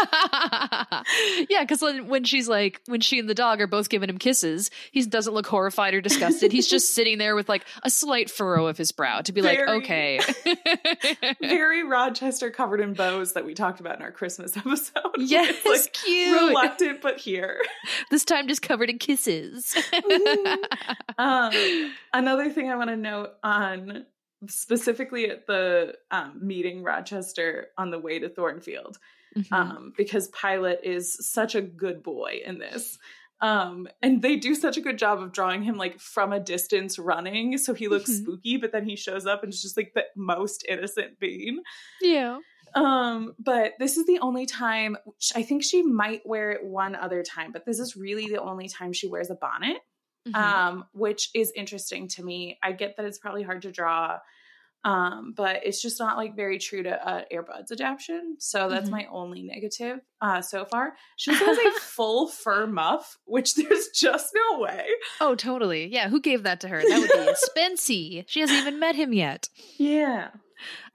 [1.50, 4.18] yeah, because when, when she's like, when she and the dog are both giving him
[4.18, 6.52] kisses, he doesn't look horrified or disgusted.
[6.52, 9.64] he's just sitting there with like a slight furrow of his brow to be very,
[9.64, 10.20] like, okay.
[11.40, 15.04] very Rochester covered in bows that we talked about in our Christmas episode.
[15.20, 16.42] Yes, like cute.
[16.42, 17.62] Reluctant, but here.
[18.10, 19.78] This time just covered in kisses.
[21.20, 21.52] um,
[22.12, 23.83] another thing I want to note on
[24.48, 28.98] specifically at the um, meeting Rochester on the way to Thornfield,
[29.38, 29.54] mm-hmm.
[29.54, 32.98] um, because Pilot is such a good boy in this.
[33.42, 36.98] Um, and they do such a good job of drawing him like from a distance
[36.98, 38.24] running, so he looks mm-hmm.
[38.24, 41.62] spooky, but then he shows up and it's just like the most innocent being.
[42.02, 42.40] Yeah.
[42.74, 44.98] Um, but this is the only time
[45.36, 48.68] I think she might wear it one other time, but this is really the only
[48.68, 49.78] time she wears a bonnet.
[50.28, 50.36] Mm-hmm.
[50.36, 52.58] Um, which is interesting to me.
[52.64, 54.20] I get that it's probably hard to draw
[54.86, 58.36] um, but it's just not like very true to uh, Airbuds adaptation.
[58.40, 58.92] So that's mm-hmm.
[58.92, 60.94] my only negative uh, so far.
[61.16, 64.86] She also has a full fur muff, which there's just no way.
[65.22, 65.88] Oh, totally.
[65.88, 66.82] Yeah, who gave that to her?
[66.82, 68.26] That would be Spency.
[68.28, 69.50] She hasn't even met him yet.
[69.78, 70.30] Yeah.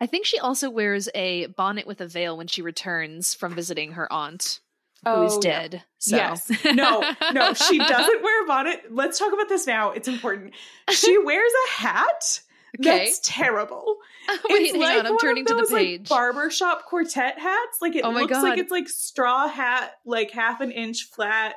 [0.00, 3.92] I think she also wears a bonnet with a veil when she returns from visiting
[3.92, 4.60] her aunt.
[5.04, 5.82] Who's oh, dead.
[6.06, 6.34] Yeah.
[6.34, 6.54] So.
[6.54, 6.64] Yes.
[6.74, 8.82] No, no, she doesn't wear a bonnet.
[8.90, 9.92] Let's talk about this now.
[9.92, 10.54] It's important.
[10.90, 12.40] She wears a hat
[12.78, 13.06] Okay.
[13.06, 13.96] That's terrible.
[14.28, 15.06] Wait, it's like on.
[15.06, 16.00] I'm turning those, to the page.
[16.00, 17.78] Like, barbershop quartet hats.
[17.80, 18.42] Like it oh looks God.
[18.42, 21.56] like it's like straw hat, like half an inch flat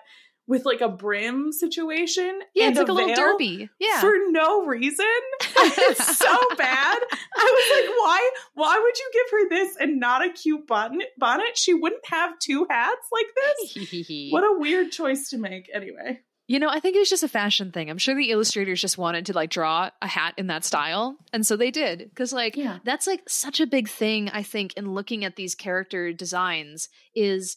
[0.52, 2.42] with like a brim situation.
[2.54, 3.70] Yeah, it's like a, a little derby.
[3.80, 4.02] Yeah.
[4.02, 5.06] For no reason.
[5.42, 7.00] it's so bad.
[7.38, 11.08] I was like, why why would you give her this and not a cute bonnet
[11.18, 11.58] bonnet?
[11.58, 14.30] She wouldn't have two hats like this.
[14.32, 16.20] what a weird choice to make anyway.
[16.48, 17.90] You know, I think it was just a fashion thing.
[17.90, 21.16] I'm sure the illustrators just wanted to like draw a hat in that style.
[21.32, 22.12] And so they did.
[22.14, 22.80] Cause like yeah.
[22.84, 27.56] that's like such a big thing, I think, in looking at these character designs is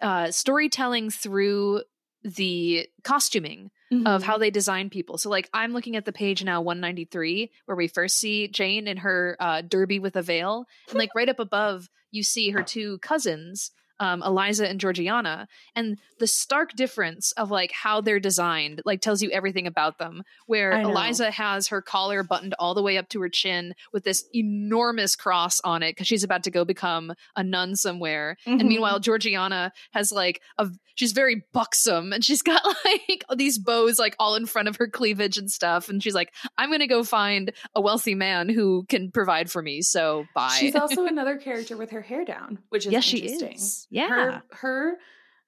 [0.00, 1.82] uh storytelling through
[2.24, 4.06] the costuming mm-hmm.
[4.06, 5.18] of how they design people.
[5.18, 8.98] So like I'm looking at the page now 193 where we first see Jane in
[8.98, 10.66] her uh derby with a veil.
[10.88, 13.70] And like right up above you see her two cousins
[14.02, 19.22] um, Eliza and Georgiana, and the stark difference of like how they're designed like tells
[19.22, 20.24] you everything about them.
[20.46, 24.24] Where Eliza has her collar buttoned all the way up to her chin with this
[24.34, 28.58] enormous cross on it because she's about to go become a nun somewhere, mm-hmm.
[28.58, 33.98] and meanwhile Georgiana has like a she's very buxom and she's got like these bows
[33.98, 37.04] like all in front of her cleavage and stuff, and she's like, I'm gonna go
[37.04, 39.82] find a wealthy man who can provide for me.
[39.82, 40.56] So bye.
[40.58, 43.48] She's also another character with her hair down, which is yes, interesting.
[43.50, 43.86] She is.
[43.92, 44.08] Yeah.
[44.08, 44.98] Her, her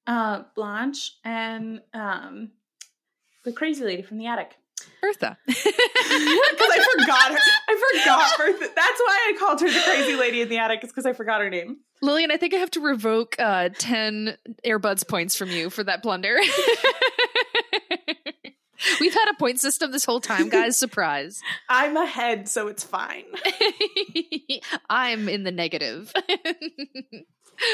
[0.06, 2.50] uh, Blanche and um,
[3.44, 4.56] the crazy lady from the attic.
[5.00, 5.36] Bertha.
[5.46, 7.38] Because I forgot her.
[7.68, 8.72] I forgot Bertha.
[8.74, 11.40] That's why I called her the crazy lady in the attic, is because I forgot
[11.40, 11.78] her name.
[12.00, 16.02] Lillian, I think I have to revoke uh, 10 Airbuds points from you for that
[16.02, 16.38] blunder.
[19.00, 20.78] We've had a point system this whole time, guys.
[20.78, 21.40] Surprise.
[21.68, 23.24] I'm ahead, so it's fine.
[24.90, 26.12] I'm in the negative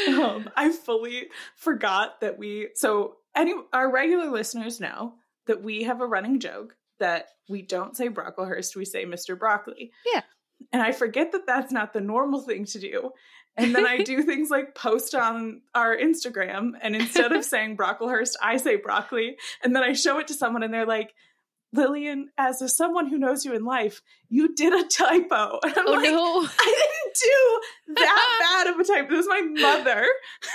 [0.08, 2.68] um, I fully forgot that we.
[2.74, 5.14] So, any our regular listeners know
[5.46, 9.38] that we have a running joke that we don't say Brocklehurst, we say Mr.
[9.38, 9.90] Broccoli.
[10.12, 10.22] Yeah.
[10.72, 13.10] And I forget that that's not the normal thing to do.
[13.56, 18.34] And then I do things like post on our Instagram, and instead of saying Brocklehurst,
[18.40, 19.36] I say broccoli.
[19.62, 21.14] And then I show it to someone, and they're like,
[21.72, 25.60] Lillian, as a someone who knows you in life, you did a typo.
[25.70, 26.48] And I'm oh, like, no.
[26.58, 29.12] I didn't do that bad of a typo.
[29.12, 30.06] It was my mother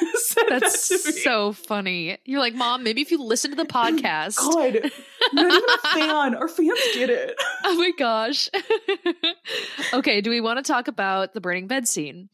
[0.49, 2.17] That's that so funny.
[2.25, 4.38] You're like, Mom, maybe if you listen to the podcast.
[4.38, 4.91] God,
[5.34, 6.36] not even a fan.
[6.36, 7.36] Our fans get it.
[7.63, 8.49] Oh my gosh.
[9.93, 12.30] okay, do we want to talk about the burning bed scene?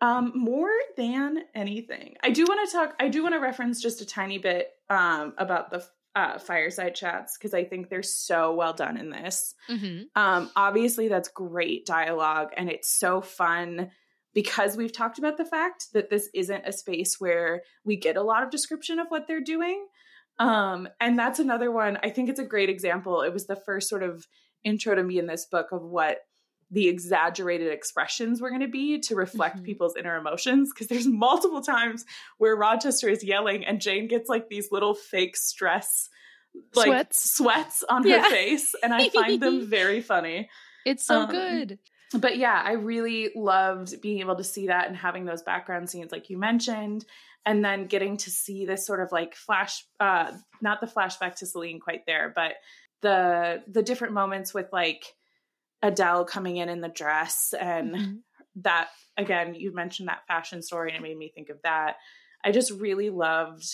[0.00, 2.94] Um, more than anything, I do want to talk.
[2.98, 7.36] I do want to reference just a tiny bit um, about the uh, fireside chats
[7.38, 9.54] because I think they're so well done in this.
[9.68, 10.20] Mm-hmm.
[10.20, 13.90] Um, obviously, that's great dialogue, and it's so fun
[14.34, 18.22] because we've talked about the fact that this isn't a space where we get a
[18.22, 19.86] lot of description of what they're doing.
[20.38, 21.98] Um, and that's another one.
[22.02, 23.22] I think it's a great example.
[23.22, 24.26] It was the first sort of
[24.64, 26.18] intro to me in this book of what
[26.70, 29.64] the exaggerated expressions were going to be to reflect mm-hmm.
[29.64, 32.04] people's inner emotions because there's multiple times
[32.38, 36.08] where Rochester is yelling and Jane gets like these little fake stress
[36.74, 38.22] like sweats, sweats on yeah.
[38.22, 40.48] her face and I find them very funny.
[40.84, 41.78] It's so um, good.
[42.12, 46.12] But yeah, I really loved being able to see that and having those background scenes
[46.12, 47.04] like you mentioned
[47.46, 50.30] and then getting to see this sort of like flash uh
[50.60, 52.54] not the flashback to Celine quite there, but
[53.02, 55.04] the the different moments with like
[55.82, 58.12] Adele coming in in the dress and mm-hmm.
[58.56, 61.96] that again you mentioned that fashion story and it made me think of that.
[62.44, 63.66] I just really loved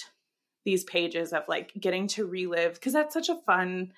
[0.64, 3.92] these pages of like getting to relive because that's such a fun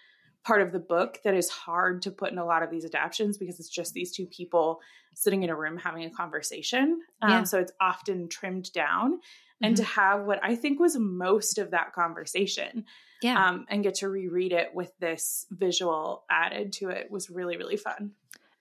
[0.45, 3.37] part of the book that is hard to put in a lot of these adaptations
[3.37, 4.81] because it's just these two people
[5.15, 7.01] sitting in a room having a conversation.
[7.21, 7.43] Um, yeah.
[7.45, 9.15] So it's often trimmed down.
[9.15, 9.65] Mm-hmm.
[9.65, 10.01] And to mm-hmm.
[10.01, 12.85] have what I think was most of that conversation
[13.23, 13.49] yeah.
[13.49, 17.77] Um, and get to reread it with this visual added to it was really, really
[17.77, 18.13] fun.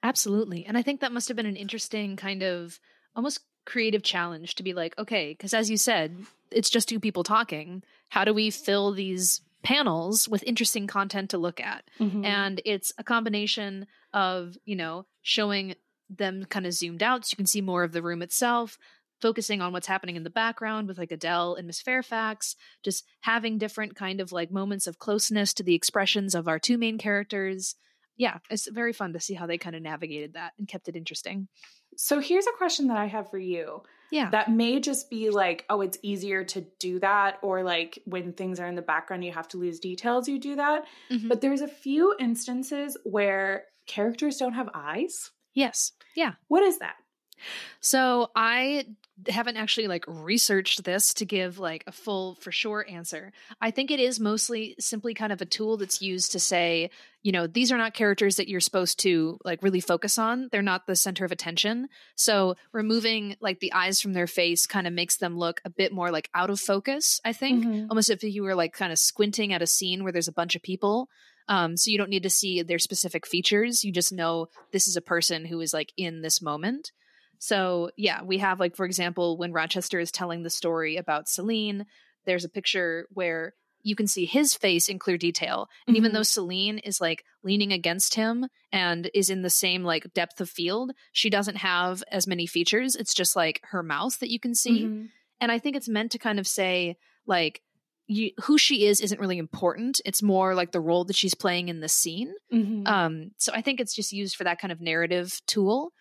[0.01, 0.65] Absolutely.
[0.65, 2.79] And I think that must have been an interesting kind of
[3.15, 6.17] almost creative challenge to be like, okay, because as you said,
[6.51, 7.83] it's just two people talking.
[8.09, 11.83] How do we fill these panels with interesting content to look at?
[11.99, 12.25] Mm-hmm.
[12.25, 15.75] And it's a combination of, you know, showing
[16.09, 18.77] them kind of zoomed out so you can see more of the room itself,
[19.21, 23.57] focusing on what's happening in the background with like Adele and Miss Fairfax, just having
[23.57, 27.75] different kind of like moments of closeness to the expressions of our two main characters.
[28.15, 30.95] Yeah, it's very fun to see how they kind of navigated that and kept it
[30.95, 31.47] interesting.
[31.97, 33.81] So here's a question that I have for you.
[34.11, 34.29] Yeah.
[34.29, 38.59] That may just be like, oh, it's easier to do that, or like when things
[38.59, 40.85] are in the background, you have to lose details, you do that.
[41.11, 41.27] Mm-hmm.
[41.27, 45.31] But there's a few instances where characters don't have eyes.
[45.53, 45.91] Yes.
[46.15, 46.33] Yeah.
[46.47, 46.95] What is that?
[47.79, 48.85] So I
[49.27, 53.31] haven't actually like researched this to give like a full for sure answer.
[53.59, 56.91] I think it is mostly simply kind of a tool that's used to say,
[57.23, 60.49] you know, these are not characters that you're supposed to like really focus on.
[60.51, 61.89] They're not the center of attention.
[62.15, 65.91] So removing like the eyes from their face kind of makes them look a bit
[65.91, 67.65] more like out of focus, I think.
[67.65, 67.87] Mm-hmm.
[67.89, 70.55] Almost if you were like kind of squinting at a scene where there's a bunch
[70.55, 71.09] of people.
[71.49, 73.83] Um, so you don't need to see their specific features.
[73.83, 76.91] You just know this is a person who is like in this moment.
[77.39, 81.85] So, yeah, we have, like, for example, when Rochester is telling the story about Celine,
[82.25, 85.69] there's a picture where you can see his face in clear detail.
[85.85, 85.97] And mm-hmm.
[85.97, 90.41] even though Celine is like leaning against him and is in the same like depth
[90.41, 92.95] of field, she doesn't have as many features.
[92.95, 94.83] It's just like her mouth that you can see.
[94.83, 95.05] Mm-hmm.
[95.39, 97.61] And I think it's meant to kind of say, like,
[98.07, 100.01] you, who she is isn't really important.
[100.03, 102.33] It's more like the role that she's playing in the scene.
[102.51, 102.87] Mm-hmm.
[102.87, 105.91] Um, so I think it's just used for that kind of narrative tool.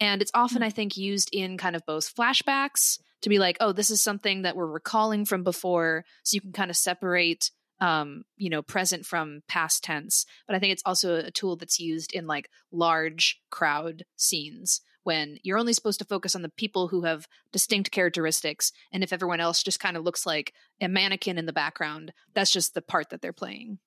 [0.00, 0.66] And it's often, mm.
[0.66, 4.42] I think, used in kind of both flashbacks to be like, oh, this is something
[4.42, 6.04] that we're recalling from before.
[6.24, 7.50] So you can kind of separate,
[7.80, 10.26] um, you know, present from past tense.
[10.46, 15.38] But I think it's also a tool that's used in like large crowd scenes when
[15.42, 18.72] you're only supposed to focus on the people who have distinct characteristics.
[18.92, 22.52] And if everyone else just kind of looks like a mannequin in the background, that's
[22.52, 23.78] just the part that they're playing.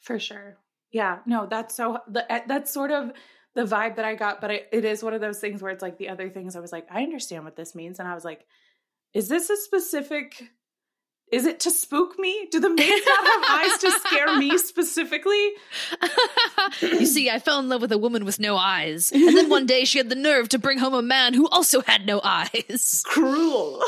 [0.00, 0.58] For sure.
[0.90, 1.18] Yeah.
[1.26, 1.98] No, that's so,
[2.28, 3.12] eh, that's sort of
[3.54, 5.82] the vibe that I got, but it, it is one of those things where it's
[5.82, 7.98] like the other things I was like, I understand what this means.
[7.98, 8.44] And I was like,
[9.12, 10.42] is this a specific
[11.32, 12.46] is it to spook me?
[12.50, 15.52] Do the maids not have eyes to scare me specifically?
[16.80, 19.10] you see, I fell in love with a woman with no eyes.
[19.10, 21.80] And then one day she had the nerve to bring home a man who also
[21.80, 23.02] had no eyes.
[23.06, 23.82] Cruel.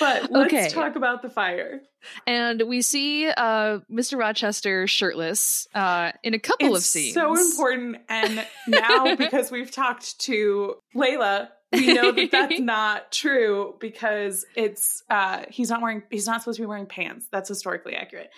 [0.00, 0.68] But let's okay.
[0.68, 1.82] talk about the fire.
[2.26, 4.18] And we see uh, Mr.
[4.18, 7.14] Rochester shirtless uh, in a couple it's of scenes.
[7.14, 7.98] So important.
[8.08, 15.02] And now, because we've talked to Layla, we know that that's not true because it's
[15.10, 17.26] uh, he's not wearing he's not supposed to be wearing pants.
[17.30, 18.30] That's historically accurate.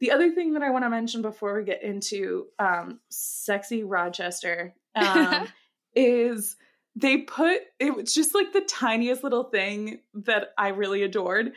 [0.00, 4.74] The other thing that I want to mention before we get into um, sexy Rochester
[4.94, 5.46] um,
[5.94, 6.56] is
[6.96, 11.52] they put it was just like the tiniest little thing that I really adored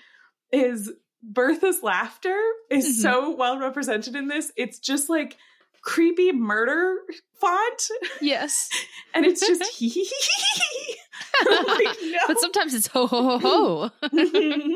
[0.52, 0.92] is
[1.24, 2.38] Bertha's laughter
[2.70, 3.02] is mm-hmm.
[3.02, 4.52] so well represented in this.
[4.56, 5.38] It's just like
[5.82, 6.98] creepy murder
[7.40, 7.90] font.
[8.22, 8.70] Yes.
[9.14, 10.96] and it's just hee hee hee.
[11.46, 12.20] Like, no.
[12.28, 13.92] But sometimes it's ho ho ho ho.
[14.04, 14.76] Mm-hmm.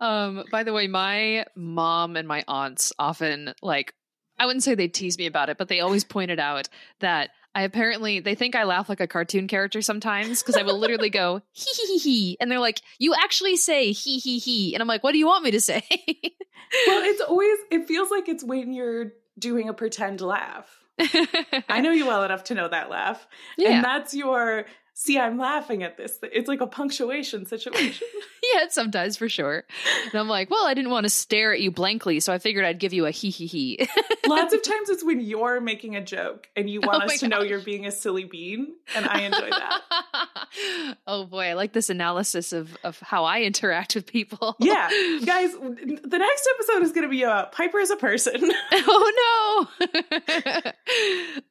[0.00, 3.94] um, by the way, my mom and my aunts often like
[4.38, 6.68] I wouldn't say they tease me about it, but they always pointed out
[7.00, 10.78] that I apparently they think I laugh like a cartoon character sometimes because I will
[10.78, 14.80] literally go hee hee hee, and they're like, "You actually say hee hee hee," and
[14.80, 18.28] I'm like, "What do you want me to say?" well, it's always it feels like
[18.28, 20.78] it's when you're doing a pretend laugh.
[21.68, 23.26] I know you well enough to know that laugh,
[23.58, 23.70] yeah.
[23.70, 24.66] and that's your
[25.02, 26.18] see, I'm laughing at this.
[26.22, 28.06] It's like a punctuation situation.
[28.54, 29.64] yeah, sometimes for sure.
[30.04, 32.64] And I'm like, well, I didn't want to stare at you blankly, so I figured
[32.64, 33.88] I'd give you a hee hee hee.
[34.26, 37.18] Lots of times it's when you're making a joke and you oh want oh us
[37.18, 37.38] to gosh.
[37.38, 39.80] know you're being a silly bean, and I enjoy that.
[41.06, 44.56] oh boy, I like this analysis of of how I interact with people.
[44.60, 44.88] yeah,
[45.24, 48.50] guys, the next episode is going to be about Piper as a person.
[48.72, 50.72] oh no.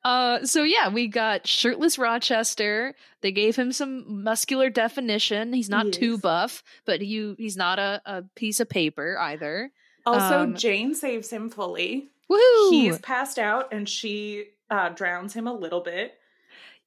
[0.04, 2.96] uh, so yeah, we got shirtless Rochester.
[3.22, 5.54] They gave him some muscular definition.
[5.54, 9.72] He's not too buff, but you he's not a, a piece of paper either.
[10.06, 12.10] Also, um, Jane saves him fully.
[12.30, 12.72] Woohoo!
[12.72, 16.16] He's passed out and she uh, drowns him a little bit.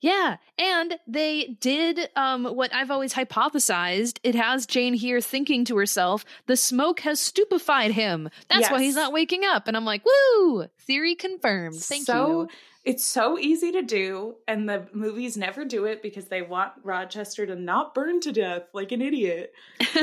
[0.00, 4.18] Yeah, and they did um, what I've always hypothesized.
[4.22, 8.28] It has Jane here thinking to herself, the smoke has stupefied him.
[8.48, 8.70] That's yes.
[8.70, 9.66] why he's not waking up.
[9.66, 10.66] And I'm like, woo!
[10.80, 11.76] Theory confirmed.
[11.76, 12.48] Thank so, you.
[12.84, 17.46] It's so easy to do, and the movies never do it because they want Rochester
[17.46, 19.54] to not burn to death like an idiot.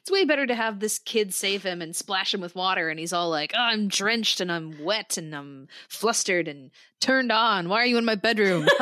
[0.00, 2.98] it's way better to have this kid save him and splash him with water, and
[2.98, 6.70] he's all like, oh, I'm drenched and I'm wet and I'm flustered and
[7.00, 7.68] turned on.
[7.68, 8.66] Why are you in my bedroom?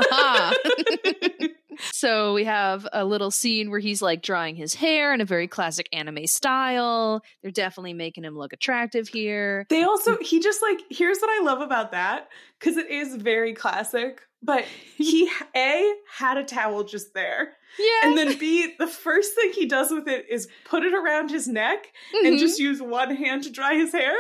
[1.93, 5.49] so we have a little scene where he's like drawing his hair in a very
[5.49, 7.23] classic anime style.
[7.43, 9.67] They're definitely making him look attractive here.
[9.69, 12.29] They also, he just like, here's what I love about that
[12.59, 14.65] because it is very classic, but
[14.97, 17.55] he, A, had a towel just there.
[17.79, 18.09] Yeah.
[18.09, 21.49] And then B, the first thing he does with it is put it around his
[21.49, 22.27] neck mm-hmm.
[22.27, 24.15] and just use one hand to dry his hair.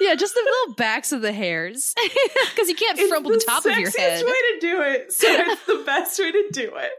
[0.00, 1.94] Yeah, just the little backs of the hairs.
[2.56, 4.12] Because you can't it's frumple the, the top of your head.
[4.12, 5.12] It's the way to do it.
[5.12, 6.90] So it's the best way to do it.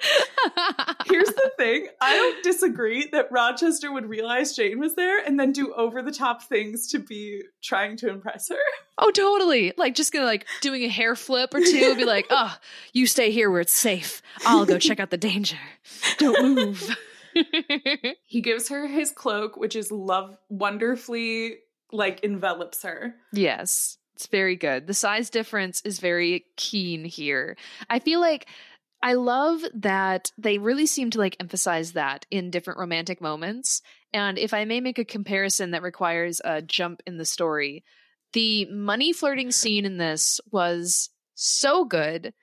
[1.07, 5.51] Here's the thing I don't disagree that Rochester would realize Jane was there and then
[5.51, 8.57] do over the top things to be trying to impress her.
[8.99, 9.73] Oh, totally.
[9.77, 12.55] Like just gonna like doing a hair flip or two, be like, oh,
[12.93, 14.21] you stay here where it's safe.
[14.45, 15.57] I'll go check out the danger.
[16.17, 16.97] Don't move.
[18.25, 21.57] he gives her his cloak, which is love wonderfully
[21.91, 23.15] like envelops her.
[23.31, 23.97] Yes.
[24.15, 24.87] It's very good.
[24.87, 27.55] The size difference is very keen here.
[27.87, 28.47] I feel like
[29.03, 33.83] I love that they really seem to like emphasize that in different romantic moments.
[34.13, 37.83] And if I may make a comparison that requires a jump in the story,
[38.33, 42.33] the money flirting scene in this was so good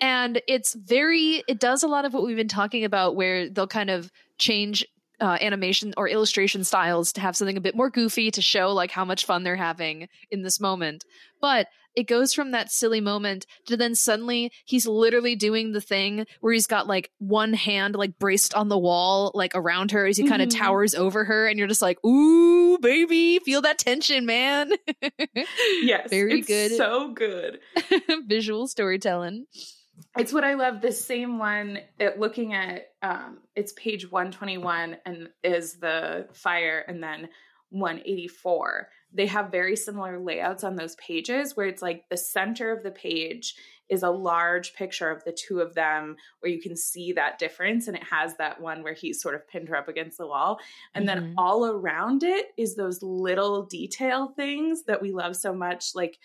[0.00, 3.66] and it's very it does a lot of what we've been talking about where they'll
[3.66, 4.86] kind of change
[5.20, 8.90] uh, animation or illustration styles to have something a bit more goofy to show like
[8.90, 11.04] how much fun they're having in this moment.
[11.40, 16.24] But it goes from that silly moment to then suddenly he's literally doing the thing
[16.40, 20.16] where he's got like one hand like braced on the wall like around her as
[20.16, 20.30] he mm-hmm.
[20.30, 24.70] kind of towers over her and you're just like ooh baby feel that tension man.
[25.82, 27.58] Yes very good so good.
[28.26, 29.46] visual storytelling
[30.16, 30.80] it's what I love.
[30.80, 37.02] The same one, it, looking at um, it's page 121 and is the fire, and
[37.02, 37.28] then
[37.70, 38.88] 184.
[39.12, 42.90] They have very similar layouts on those pages where it's like the center of the
[42.90, 43.54] page
[43.88, 47.88] is a large picture of the two of them where you can see that difference.
[47.88, 50.60] And it has that one where he's sort of pinned her up against the wall.
[50.94, 51.20] And mm-hmm.
[51.20, 55.86] then all around it is those little detail things that we love so much.
[55.94, 56.18] Like,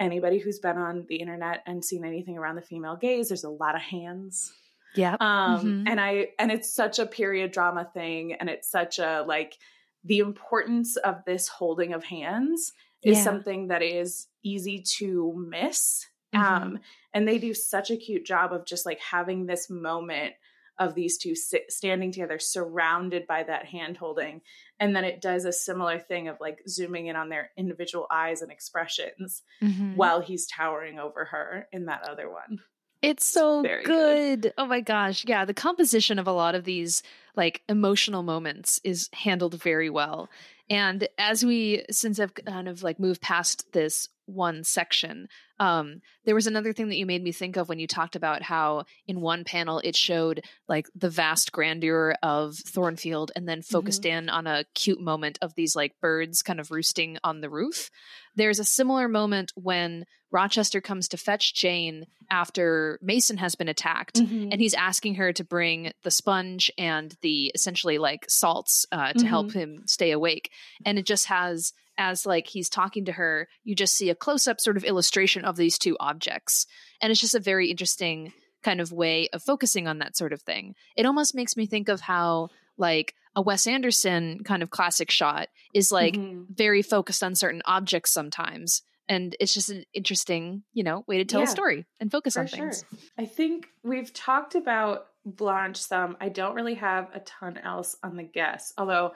[0.00, 3.50] anybody who's been on the internet and seen anything around the female gaze, there's a
[3.50, 4.52] lot of hands.
[4.94, 5.16] Yeah.
[5.20, 5.88] Um, mm-hmm.
[5.88, 9.56] and I and it's such a period drama thing, and it's such a like
[10.04, 12.72] the importance of this holding of hands
[13.02, 13.24] is yeah.
[13.24, 16.06] something that is easy to miss.
[16.34, 16.62] Mm-hmm.
[16.62, 16.78] Um,
[17.12, 20.34] and they do such a cute job of just like having this moment
[20.78, 24.40] of these two sit, standing together surrounded by that hand holding
[24.80, 28.42] and then it does a similar thing of like zooming in on their individual eyes
[28.42, 29.94] and expressions mm-hmm.
[29.94, 32.58] while he's towering over her in that other one
[33.04, 33.84] it's so good.
[33.84, 34.54] good.
[34.56, 35.26] Oh my gosh.
[35.26, 37.02] Yeah, the composition of a lot of these
[37.36, 40.30] like emotional moments is handled very well.
[40.70, 45.28] And as we since I've kind of like moved past this one section.
[45.60, 48.42] Um, there was another thing that you made me think of when you talked about
[48.42, 54.02] how in one panel it showed like the vast grandeur of Thornfield and then focused
[54.02, 54.24] mm-hmm.
[54.24, 57.90] in on a cute moment of these like birds kind of roosting on the roof.
[58.34, 64.16] There's a similar moment when Rochester comes to fetch Jane after Mason has been attacked
[64.16, 64.48] mm-hmm.
[64.50, 69.18] and he's asking her to bring the sponge and the essentially like salts uh, to
[69.18, 69.28] mm-hmm.
[69.28, 70.50] help him stay awake.
[70.84, 74.48] And it just has as like he's talking to her, you just see a close
[74.48, 76.66] up sort of illustration of these two objects.
[77.00, 78.32] And it's just a very interesting
[78.62, 80.74] kind of way of focusing on that sort of thing.
[80.96, 85.48] It almost makes me think of how like a Wes Anderson kind of classic shot
[85.72, 86.52] is like mm-hmm.
[86.52, 88.82] very focused on certain objects sometimes.
[89.08, 92.36] And it's just an interesting, you know, way to tell yeah, a story and focus
[92.36, 92.84] on things.
[92.88, 92.98] Sure.
[93.18, 96.16] I think we've talked about Blanche some.
[96.20, 99.12] I don't really have a ton else on the guess, although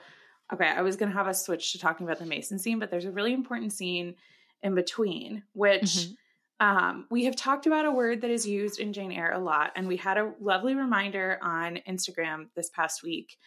[0.53, 2.89] okay, I was going to have us switch to talking about the Mason scene, but
[2.89, 4.15] there's a really important scene
[4.63, 6.67] in between, which mm-hmm.
[6.67, 9.71] um, we have talked about a word that is used in Jane Eyre a lot.
[9.75, 13.37] And we had a lovely reminder on Instagram this past week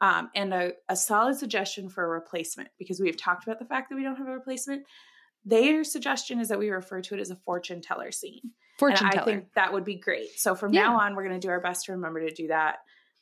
[0.00, 3.64] um, and a, a solid suggestion for a replacement because we have talked about the
[3.64, 4.84] fact that we don't have a replacement.
[5.44, 8.52] Their suggestion is that we refer to it as a fortune teller scene.
[8.78, 9.22] Fortune and teller.
[9.22, 10.38] I think that would be great.
[10.38, 10.82] So from yeah.
[10.82, 12.78] now on, we're going to do our best to remember to do that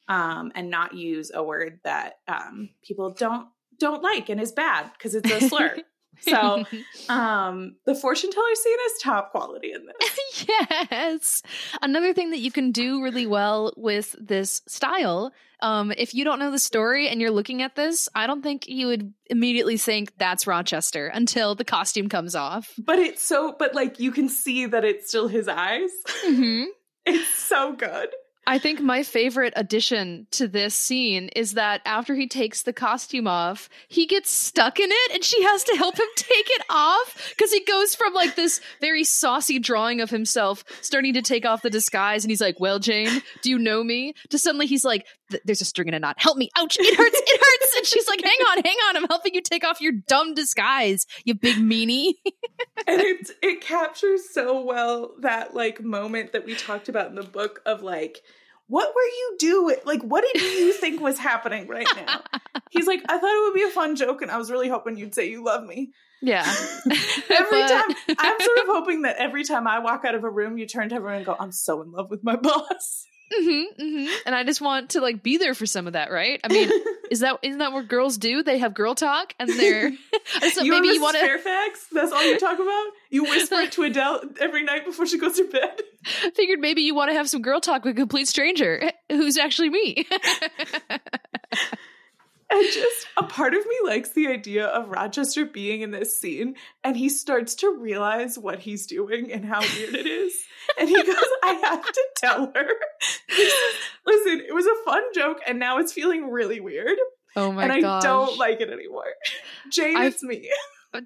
[0.08, 3.48] um, and not use a word that um, people don't
[3.78, 5.76] don't like and is bad because it's a slur.
[6.20, 6.64] So,
[7.10, 10.46] um, the fortune teller scene is top quality in this.
[10.48, 11.42] yes.
[11.82, 16.38] Another thing that you can do really well with this style, um, if you don't
[16.38, 20.16] know the story and you're looking at this, I don't think you would immediately think
[20.18, 22.72] that's Rochester until the costume comes off.
[22.78, 25.90] But it's so, but like you can see that it's still his eyes.
[26.26, 26.64] Mm-hmm.
[27.06, 28.08] it's so good.
[28.48, 33.26] I think my favorite addition to this scene is that after he takes the costume
[33.26, 37.34] off, he gets stuck in it and she has to help him take it off
[37.36, 41.62] because he goes from like this very saucy drawing of himself starting to take off
[41.62, 44.14] the disguise and he's like, Well, Jane, do you know me?
[44.30, 45.06] To suddenly he's like,
[45.44, 46.16] There's a string in a knot.
[46.18, 46.48] Help me.
[46.56, 46.76] Ouch.
[46.78, 47.20] It hurts.
[47.20, 47.55] It hurts.
[47.92, 48.96] She's like, Hang on, hang on.
[48.96, 52.14] I'm helping you take off your dumb disguise, you big meanie.
[52.86, 57.22] and it, it captures so well that like moment that we talked about in the
[57.22, 58.22] book of like,
[58.68, 59.76] what were you doing?
[59.84, 62.22] Like, what did you think was happening right now?
[62.70, 64.96] He's like, I thought it would be a fun joke, and I was really hoping
[64.96, 65.92] you'd say you love me.
[66.20, 66.44] Yeah.
[67.30, 67.68] every but...
[67.68, 70.66] time, I'm sort of hoping that every time I walk out of a room, you
[70.66, 73.06] turn to everyone and go, I'm so in love with my boss.
[73.32, 74.12] Mm-hmm, mm-hmm.
[74.24, 76.40] And I just want to like be there for some of that, right?
[76.44, 76.70] I mean,
[77.10, 78.42] is that isn't that what girls do?
[78.42, 79.92] They have girl talk, and they're
[80.52, 81.86] so you maybe you want to Fairfax.
[81.90, 82.86] That's all you talk about.
[83.10, 85.80] You whisper it to Adele every night before she goes to bed.
[86.34, 89.70] Figured maybe you want to have some girl talk with a complete stranger who's actually
[89.70, 90.06] me.
[92.48, 96.54] And just a part of me likes the idea of Rochester being in this scene
[96.84, 100.32] and he starts to realize what he's doing and how weird it is.
[100.78, 102.68] And he goes, I have to tell her.
[104.06, 106.98] listen, it was a fun joke and now it's feeling really weird.
[107.34, 107.76] Oh my god.
[107.76, 109.04] And I don't like it anymore.
[109.70, 110.50] Jane, I've, it's me.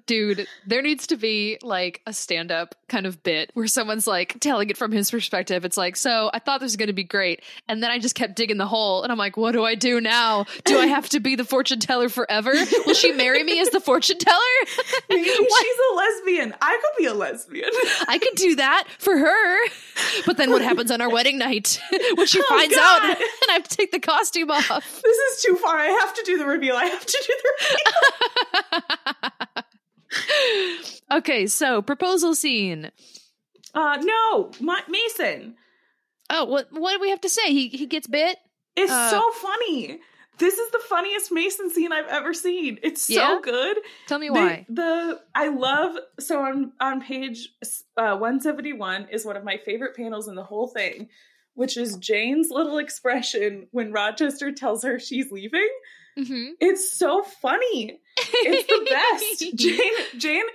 [0.05, 4.39] Dude, there needs to be like a stand up kind of bit where someone's like
[4.39, 5.65] telling it from his perspective.
[5.65, 7.41] It's like, so I thought this was going to be great.
[7.67, 9.99] And then I just kept digging the hole and I'm like, what do I do
[9.99, 10.45] now?
[10.65, 12.53] Do I have to be the fortune teller forever?
[12.85, 14.37] Will she marry me as the fortune teller?
[15.09, 16.53] Maybe she's a lesbian.
[16.61, 17.69] I could be a lesbian.
[18.07, 19.67] I could do that for her.
[20.25, 21.79] But then what happens on our wedding night
[22.15, 23.03] when she oh, finds God.
[23.03, 25.01] out and I have to take the costume off?
[25.03, 25.77] This is too far.
[25.77, 26.75] I have to do the reveal.
[26.75, 27.81] I have to do the reveal
[31.11, 32.91] okay, so proposal scene.
[33.73, 35.55] Uh no, My- Mason.
[36.29, 37.51] Oh, what what do we have to say?
[37.51, 38.37] He he gets bit.
[38.75, 39.99] It's uh, so funny.
[40.41, 42.79] This is the funniest Mason scene I've ever seen.
[42.81, 43.39] It's so yeah?
[43.43, 43.77] good.
[44.07, 44.65] Tell me why.
[44.69, 47.49] The, the I love so on on page
[47.95, 51.09] uh, 171 is one of my favorite panels in the whole thing,
[51.53, 55.69] which is Jane's little expression when Rochester tells her she's leaving.
[56.17, 56.53] Mm-hmm.
[56.59, 58.00] It's so funny.
[58.17, 59.55] It's the best.
[59.55, 60.45] Jane, Jane,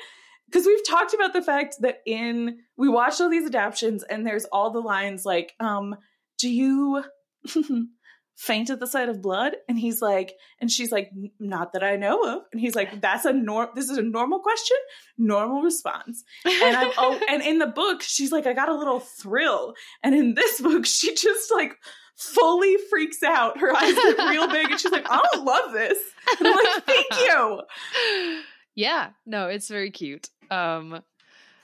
[0.46, 4.44] because we've talked about the fact that in we watched all these adaptations and there's
[4.46, 5.96] all the lines like, um,
[6.38, 7.02] do you
[8.36, 9.56] faint at the sight of blood?
[9.68, 12.42] And he's like, and she's like, not that I know of.
[12.52, 13.68] And he's like, that's a norm.
[13.74, 14.76] This is a normal question,
[15.18, 16.22] normal response.
[16.44, 19.74] And I'm oh, and in the book, she's like, I got a little thrill.
[20.02, 21.76] And in this book, she just like
[22.16, 23.58] fully freaks out.
[23.58, 25.98] Her eyes get real big and she's like, I don't love this.
[26.38, 27.62] And I'm like, thank you.
[28.78, 30.28] Yeah, no, it's very cute.
[30.50, 31.02] Um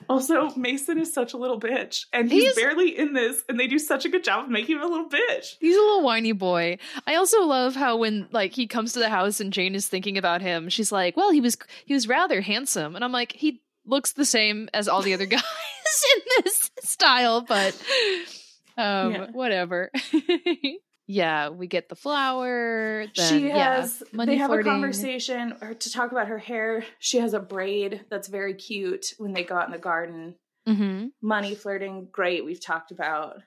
[0.08, 3.66] also, Mason is such a little bitch, and he's, he's, barely in this, and they
[3.66, 5.56] do such a good job of making him a little bitch.
[5.60, 6.78] He's a little whiny boy.
[7.06, 10.18] I also love how when like he comes to the house and Jane is thinking
[10.18, 13.62] about him, she's like, "Well, he was he was rather handsome," and I'm like, "He
[13.86, 15.42] looks the same as all the other guys
[16.16, 17.80] in this style, but
[18.76, 19.26] um, yeah.
[19.32, 19.90] whatever.
[21.06, 23.06] yeah, we get the flower.
[23.14, 24.02] Then, she has.
[24.12, 24.70] Yeah, they have flirting.
[24.70, 26.84] a conversation or to talk about her hair.
[26.98, 30.36] She has a braid that's very cute when they go out in the garden.
[30.66, 31.08] Mm-hmm.
[31.20, 32.44] Money flirting, great.
[32.44, 33.42] We've talked about.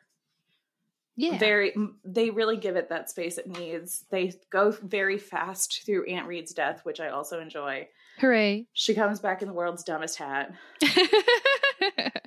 [1.17, 1.73] Yeah, very.
[2.03, 4.03] They really give it that space it needs.
[4.11, 7.88] They go very fast through Aunt Reed's death, which I also enjoy.
[8.19, 8.67] Hooray!
[8.73, 10.53] She comes back in the world's dumbest hat.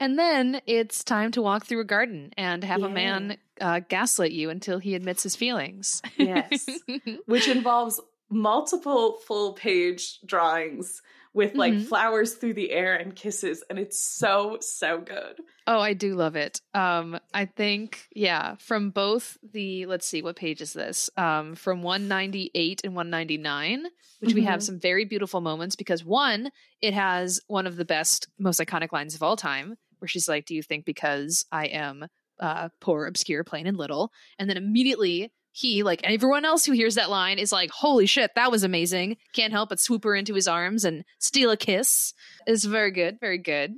[0.00, 2.86] and then it's time to walk through a garden and have Yay.
[2.86, 6.02] a man uh, gaslight you until he admits his feelings.
[6.16, 6.66] yes.
[7.26, 11.02] Which involves multiple full page drawings
[11.34, 11.84] with like mm-hmm.
[11.84, 15.40] flowers through the air and kisses and it's so so good.
[15.66, 16.60] Oh, I do love it.
[16.74, 21.10] Um I think yeah, from both the let's see what page is this?
[21.16, 23.84] Um from 198 and 199,
[24.20, 24.38] which mm-hmm.
[24.38, 24.66] we have mm-hmm.
[24.66, 29.14] some very beautiful moments because one, it has one of the best most iconic lines
[29.14, 32.06] of all time where she's like, "Do you think because I am
[32.40, 36.94] uh poor, obscure, plain and little?" And then immediately he, like everyone else who hears
[36.96, 40.34] that line, is like, "Holy shit, that was amazing!" Can't help but swoop her into
[40.34, 42.14] his arms and steal a kiss.
[42.46, 43.74] Is very good, very good.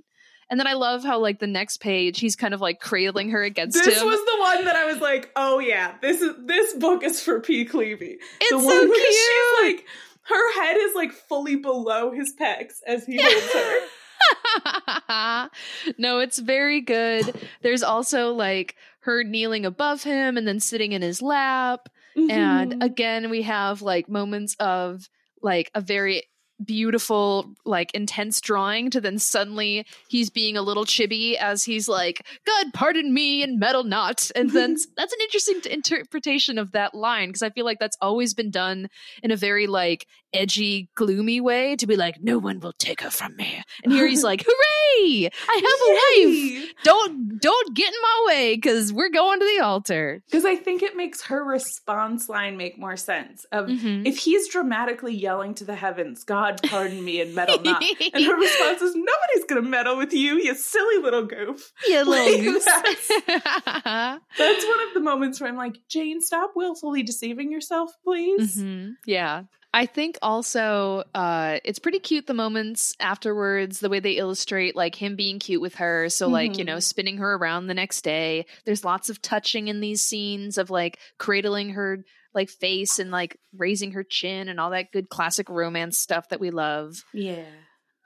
[0.50, 3.42] And then I love how like the next page he's kind of like cradling her
[3.42, 3.94] against this him.
[3.94, 7.20] This was the one that I was like, oh yeah, this is this book is
[7.20, 7.64] for P.
[7.64, 8.18] Cleavy.
[8.40, 8.96] It's the so cute.
[8.96, 9.86] She's like
[10.24, 13.88] her head is like fully below his pecs as he holds her.
[15.98, 17.34] no, it's very good.
[17.62, 21.88] There's also like her kneeling above him and then sitting in his lap.
[22.16, 22.30] Mm-hmm.
[22.30, 25.08] And again, we have like moments of
[25.42, 26.24] like a very
[26.64, 32.24] beautiful like intense drawing to then suddenly he's being a little chibi as he's like
[32.46, 37.28] god pardon me and meddle not and then that's an interesting interpretation of that line
[37.28, 38.88] because i feel like that's always been done
[39.24, 43.10] in a very like edgy gloomy way to be like no one will take her
[43.10, 46.56] from me and here he's like hooray i have Yay!
[46.56, 50.44] a wife don't don't get in my way because we're going to the altar because
[50.44, 54.06] i think it makes her response line make more sense of mm-hmm.
[54.06, 57.82] if he's dramatically yelling to the heavens god pardon me and meddle not.
[58.12, 61.72] and her response is, nobody's going to meddle with you, you silly little goof.
[61.86, 62.64] You little goose.
[62.64, 68.56] That's, that's, one of the moments where I'm like, Jane, stop willfully deceiving yourself, please.
[68.56, 68.92] Mm-hmm.
[69.06, 69.44] Yeah.
[69.74, 74.94] I think also uh, it's pretty cute the moments afterwards, the way they illustrate like
[74.94, 76.08] him being cute with her.
[76.10, 76.58] So, like, mm-hmm.
[76.60, 76.80] you know, mm-hmm.
[76.80, 78.46] spinning her around the next day.
[78.64, 82.04] There's lots of touching in these scenes of like cradling her
[82.34, 86.40] like face and like raising her chin and all that good classic romance stuff that
[86.40, 87.04] we love.
[87.12, 87.42] Yeah.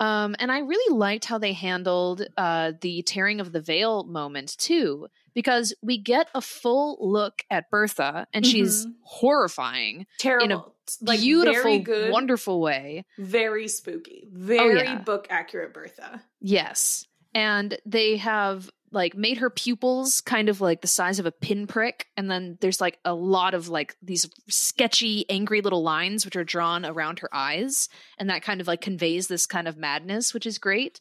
[0.01, 4.57] Um, and I really liked how they handled uh, the tearing of the veil moment
[4.57, 8.53] too, because we get a full look at Bertha, and mm-hmm.
[8.53, 10.65] she's horrifying, terrible, in a
[11.03, 14.99] like beautiful, good, wonderful way, very spooky, very oh, yeah.
[14.99, 16.23] book accurate Bertha.
[16.41, 21.33] Yes, and they have like made her pupils kind of like the size of a
[21.33, 26.37] pinprick and then there's like a lot of like these sketchy angry little lines which
[26.37, 30.33] are drawn around her eyes and that kind of like conveys this kind of madness
[30.33, 31.01] which is great.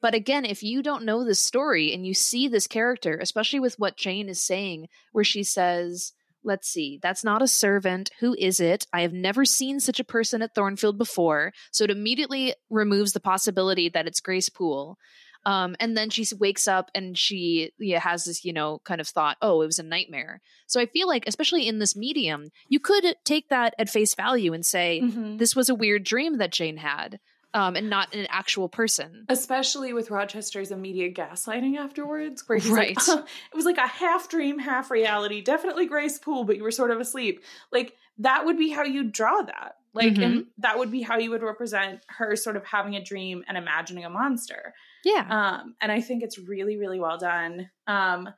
[0.00, 3.78] But again if you don't know this story and you see this character especially with
[3.78, 6.12] what jane is saying where she says
[6.42, 8.10] let's see that's not a servant.
[8.20, 8.86] Who is it?
[8.92, 11.52] I have never seen such a person at thornfield before.
[11.70, 14.98] So it immediately removes the possibility that it's grace poole
[15.46, 19.08] um, and then she wakes up and she yeah, has this, you know, kind of
[19.08, 20.40] thought, oh, it was a nightmare.
[20.66, 24.52] So I feel like, especially in this medium, you could take that at face value
[24.52, 25.38] and say, mm-hmm.
[25.38, 27.18] this was a weird dream that Jane had.
[27.52, 29.24] Um, and not an actual person.
[29.28, 32.96] Especially with Rochester's immediate gaslighting afterwards, where he's right.
[32.96, 35.40] like, oh, it was like a half dream, half reality.
[35.40, 37.42] Definitely Grace Poole, but you were sort of asleep.
[37.72, 39.74] Like that would be how you draw that.
[39.92, 40.22] Like, mm-hmm.
[40.22, 43.58] and that would be how you would represent her sort of having a dream and
[43.58, 44.72] imagining a monster.
[45.04, 45.26] Yeah.
[45.28, 47.70] Um, and I think it's really, really well done.
[47.86, 48.28] Um,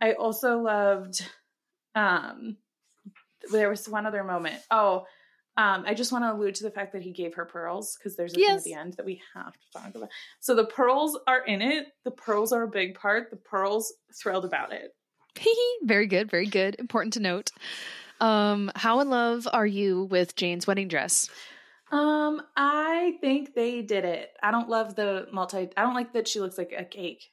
[0.00, 1.26] I also loved,
[1.94, 2.56] um,
[3.50, 4.60] there was one other moment.
[4.70, 5.06] Oh,
[5.56, 8.16] um, I just want to allude to the fact that he gave her pearls because
[8.16, 8.48] there's a yes.
[8.48, 10.08] thing at the end that we have to talk about.
[10.40, 11.86] So the pearls are in it.
[12.04, 13.30] The pearls are a big part.
[13.30, 14.94] The pearls thrilled about it.
[15.84, 16.76] very good, very good.
[16.78, 17.50] Important to note.
[18.20, 21.28] Um, how in love are you with Jane's wedding dress?
[21.94, 24.30] Um, I think they did it.
[24.42, 25.68] I don't love the multi.
[25.76, 27.30] I don't like that she looks like a cake.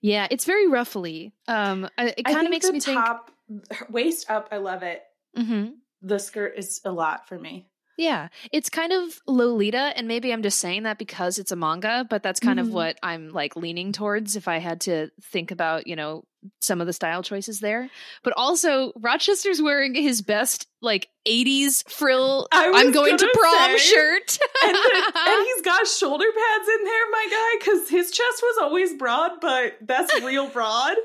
[0.00, 1.34] Yeah, it's very ruffly.
[1.46, 4.48] Um, it kind of makes me top, think waist up.
[4.50, 5.02] I love it.
[5.36, 5.72] Mm-hmm.
[6.00, 7.68] The skirt is a lot for me.
[7.98, 12.06] Yeah, it's kind of Lolita, and maybe I'm just saying that because it's a manga,
[12.08, 12.68] but that's kind mm-hmm.
[12.68, 16.24] of what I'm like leaning towards if I had to think about, you know,
[16.60, 17.88] some of the style choices there.
[18.22, 24.38] But also, Rochester's wearing his best like 80s frill I'm going to prom say, shirt.
[24.64, 28.58] and, the, and, he's got shoulder pads in there, my guy, because his chest was
[28.62, 30.96] always broad, but that's real broad.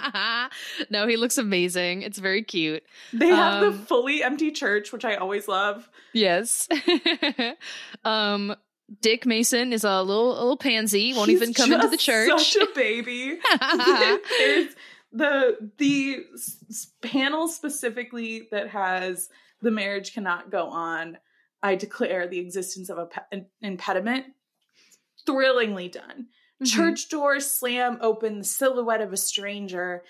[0.90, 2.02] no, he looks amazing.
[2.02, 2.82] It's very cute.
[3.12, 5.88] They have um, the fully empty church, which I always love.
[6.12, 6.68] Yes.
[8.04, 8.54] um
[9.00, 12.28] Dick Mason is a little a little pansy, won't He's even come into the church.
[12.28, 13.38] Such a baby.
[14.38, 14.74] There's
[15.12, 16.24] the the
[17.02, 19.28] panel specifically that has
[19.62, 21.18] the marriage cannot go on.
[21.62, 24.26] I declare the existence of a pe- an impediment.
[25.26, 26.28] Thrillingly done.
[26.62, 26.64] Mm-hmm.
[26.64, 30.02] Church doors slam open, the silhouette of a stranger.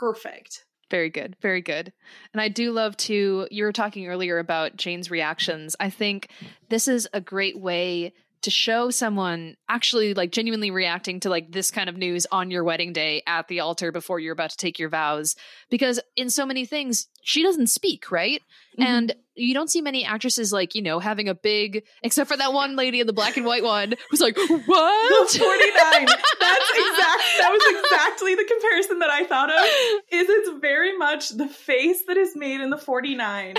[0.00, 0.64] Perfect.
[0.90, 1.36] Very good.
[1.40, 1.92] Very good.
[2.32, 5.76] And I do love to, you were talking earlier about Jane's reactions.
[5.78, 6.30] I think
[6.68, 8.12] this is a great way
[8.42, 12.64] to show someone actually like genuinely reacting to like this kind of news on your
[12.64, 15.34] wedding day at the altar before you're about to take your vows.
[15.70, 18.42] Because in so many things she doesn't speak right?
[18.78, 18.92] Mm-hmm.
[18.92, 22.52] and you don't see many actresses like you know having a big except for that
[22.52, 25.32] one lady in the black and white one who's like what?
[25.32, 29.64] the 49 that's exact that was exactly the comparison that i thought of
[30.12, 33.54] is it's very much the face that is made in the 49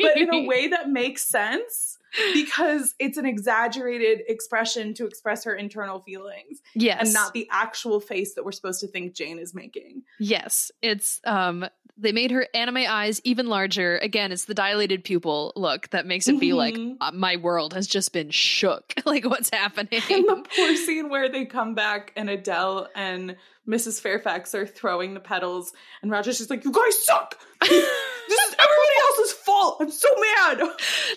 [0.00, 1.98] but in a way that makes sense
[2.32, 6.60] because it's an exaggerated expression to express her internal feelings.
[6.74, 7.06] Yes.
[7.06, 10.02] And not the actual face that we're supposed to think Jane is making.
[10.18, 10.70] Yes.
[10.82, 13.98] It's um they made her anime eyes even larger.
[13.98, 16.56] Again, it's the dilated pupil look that makes it be mm-hmm.
[16.56, 18.94] like uh, my world has just been shook.
[19.04, 20.02] like what's happening?
[20.10, 23.36] And the poor scene where they come back and Adele and
[23.68, 24.00] Mrs.
[24.00, 29.00] Fairfax are throwing the petals, and Roger's just like, "You guys suck." this is everybody
[29.08, 29.76] else's fault.
[29.80, 30.58] I'm so mad.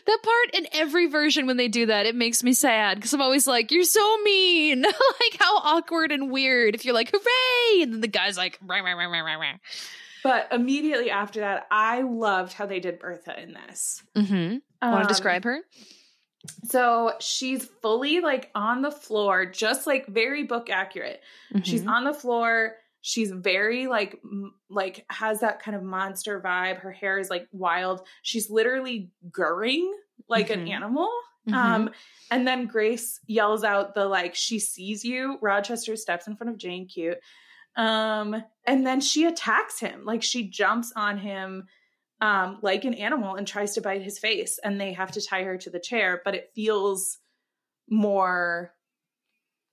[0.05, 3.21] That part in every version when they do that, it makes me sad because I'm
[3.21, 4.81] always like, "You're so mean."
[5.21, 6.75] like how awkward and weird.
[6.75, 9.53] If you're like, "Hooray!" and then the guy's like, rah, rah, rah, rah, rah.
[10.23, 14.03] But immediately after that, I loved how they did Bertha in this.
[14.15, 14.57] Mm-hmm.
[14.81, 15.61] Um, Want to describe her?
[16.65, 21.21] So she's fully like on the floor, just like very book accurate.
[21.53, 21.63] Mm-hmm.
[21.63, 22.75] She's on the floor.
[23.07, 26.79] She's very like m- like has that kind of monster vibe.
[26.79, 28.05] Her hair is like wild.
[28.21, 29.95] She's literally gurring
[30.27, 30.63] like mm-hmm.
[30.63, 31.09] an animal.
[31.47, 31.53] Mm-hmm.
[31.53, 31.89] Um
[32.29, 35.37] and then Grace yells out the like she sees you.
[35.41, 37.17] Rochester steps in front of Jane cute.
[37.77, 40.03] Um and then she attacks him.
[40.03, 41.63] Like she jumps on him
[42.19, 45.43] um, like an animal and tries to bite his face, and they have to tie
[45.43, 47.19] her to the chair, but it feels
[47.89, 48.73] more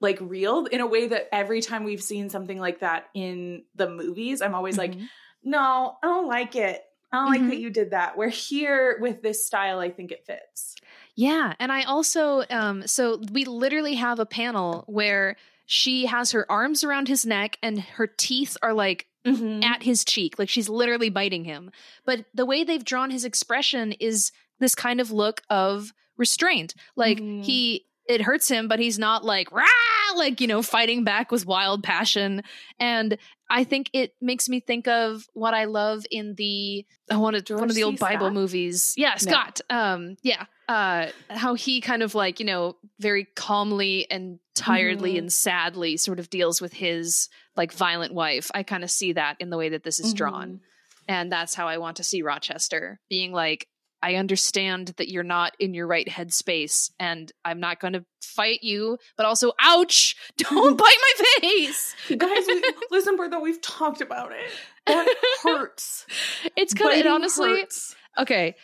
[0.00, 3.88] like real in a way that every time we've seen something like that in the
[3.88, 4.98] movies, I'm always mm-hmm.
[5.00, 5.08] like,
[5.42, 6.82] no, I don't like it.
[7.12, 7.32] I don't mm-hmm.
[7.32, 7.62] like that mm-hmm.
[7.62, 8.16] you did that.
[8.16, 10.74] We're here with this style, I think it fits.
[11.14, 11.54] Yeah.
[11.60, 15.36] And I also, um, so we literally have a panel where
[15.66, 19.62] she has her arms around his neck and her teeth are like mm-hmm.
[19.62, 20.38] at his cheek.
[20.38, 21.70] Like she's literally biting him.
[22.04, 26.74] But the way they've drawn his expression is this kind of look of restraint.
[26.96, 27.42] Like mm-hmm.
[27.42, 29.64] he it hurts him, but he's not like rah,
[30.16, 32.42] like you know, fighting back with wild passion.
[32.78, 33.16] And
[33.50, 37.68] I think it makes me think of what I love in the I wanted one
[37.68, 38.94] of the old Bible movies.
[38.96, 39.60] Yeah, Scott.
[39.70, 39.78] No.
[39.78, 45.18] Um, yeah, uh, how he kind of like you know very calmly and tiredly mm-hmm.
[45.18, 48.50] and sadly sort of deals with his like violent wife.
[48.54, 50.48] I kind of see that in the way that this is drawn.
[50.48, 50.56] Mm-hmm.
[51.06, 53.68] And that's how I want to see Rochester being like,
[54.04, 58.62] I understand that you're not in your right headspace and I'm not going to fight
[58.62, 61.96] you, but also, ouch, don't bite my face.
[62.18, 64.50] Guys, we, listen, Bertha, we've talked about it.
[64.86, 65.08] That
[65.42, 66.04] hurts.
[66.54, 67.96] It's kind of, it honestly, hurts.
[68.18, 68.54] okay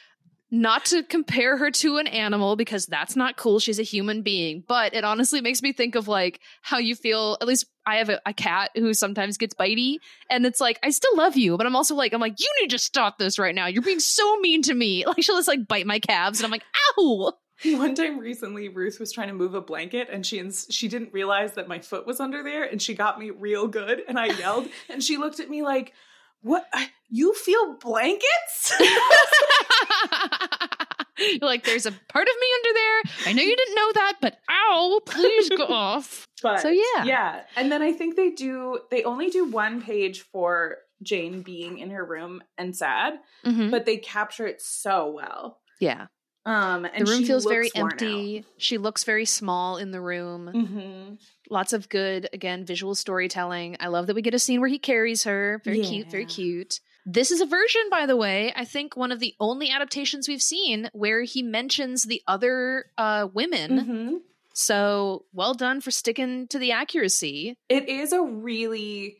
[0.50, 3.60] not to compare her to an animal because that's not cool.
[3.60, 4.64] She's a human being.
[4.66, 7.38] But it honestly makes me think of like how you feel.
[7.40, 9.96] At least I have a, a, cat who sometimes gets bitey,
[10.30, 12.70] and it's like I still love you, but I'm also like I'm like you need
[12.70, 13.66] to stop this right now.
[13.66, 15.04] You're being so mean to me.
[15.10, 16.62] Like she'll just like bite my calves, and I'm like
[16.98, 17.32] ow.
[17.64, 21.54] One time recently, Ruth was trying to move a blanket, and she she didn't realize
[21.54, 24.68] that my foot was under there, and she got me real good, and I yelled,
[24.88, 25.92] and she looked at me like
[26.42, 26.66] what
[27.10, 28.72] you feel blankets
[31.40, 33.02] like, there's a part of me under there.
[33.26, 36.26] I know you didn't know that, but ow, please go off.
[36.42, 37.04] But so yeah.
[37.04, 37.40] Yeah.
[37.56, 41.90] And then I think they do they only do one page for Jane being in
[41.90, 43.14] her room and sad,
[43.44, 43.70] mm-hmm.
[43.70, 45.60] but they capture it so well.
[45.80, 46.06] Yeah.
[46.46, 48.38] Um, and the room feels very empty.
[48.38, 48.44] Out.
[48.56, 50.50] She looks very small in the room.
[50.52, 51.14] Mm-hmm.
[51.50, 53.76] Lots of good, again, visual storytelling.
[53.78, 55.60] I love that we get a scene where he carries her.
[55.64, 55.88] Very yeah.
[55.88, 56.80] cute, very cute.
[57.06, 60.42] This is a version, by the way, I think one of the only adaptations we've
[60.42, 63.70] seen where he mentions the other uh, women.
[63.70, 64.16] Mm-hmm.
[64.52, 67.56] So well done for sticking to the accuracy.
[67.68, 69.16] It is a really,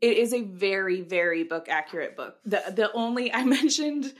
[0.00, 2.36] it is a very, very book accurate book.
[2.44, 4.12] The the only I mentioned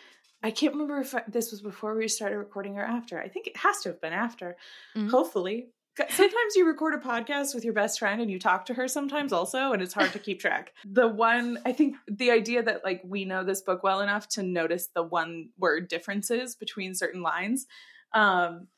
[0.42, 3.20] I can't remember if I, this was before we started recording or after.
[3.20, 4.56] I think it has to have been after.
[4.96, 5.08] Mm-hmm.
[5.08, 5.68] Hopefully.
[6.08, 9.32] Sometimes you record a podcast with your best friend and you talk to her sometimes
[9.32, 10.72] also, and it's hard to keep track.
[10.84, 14.42] The one, I think the idea that like we know this book well enough to
[14.42, 17.66] notice the one word differences between certain lines.
[18.14, 18.68] Um,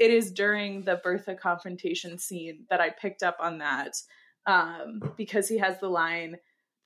[0.00, 3.92] it is during the Bertha confrontation scene that I picked up on that
[4.46, 6.36] um, because he has the line,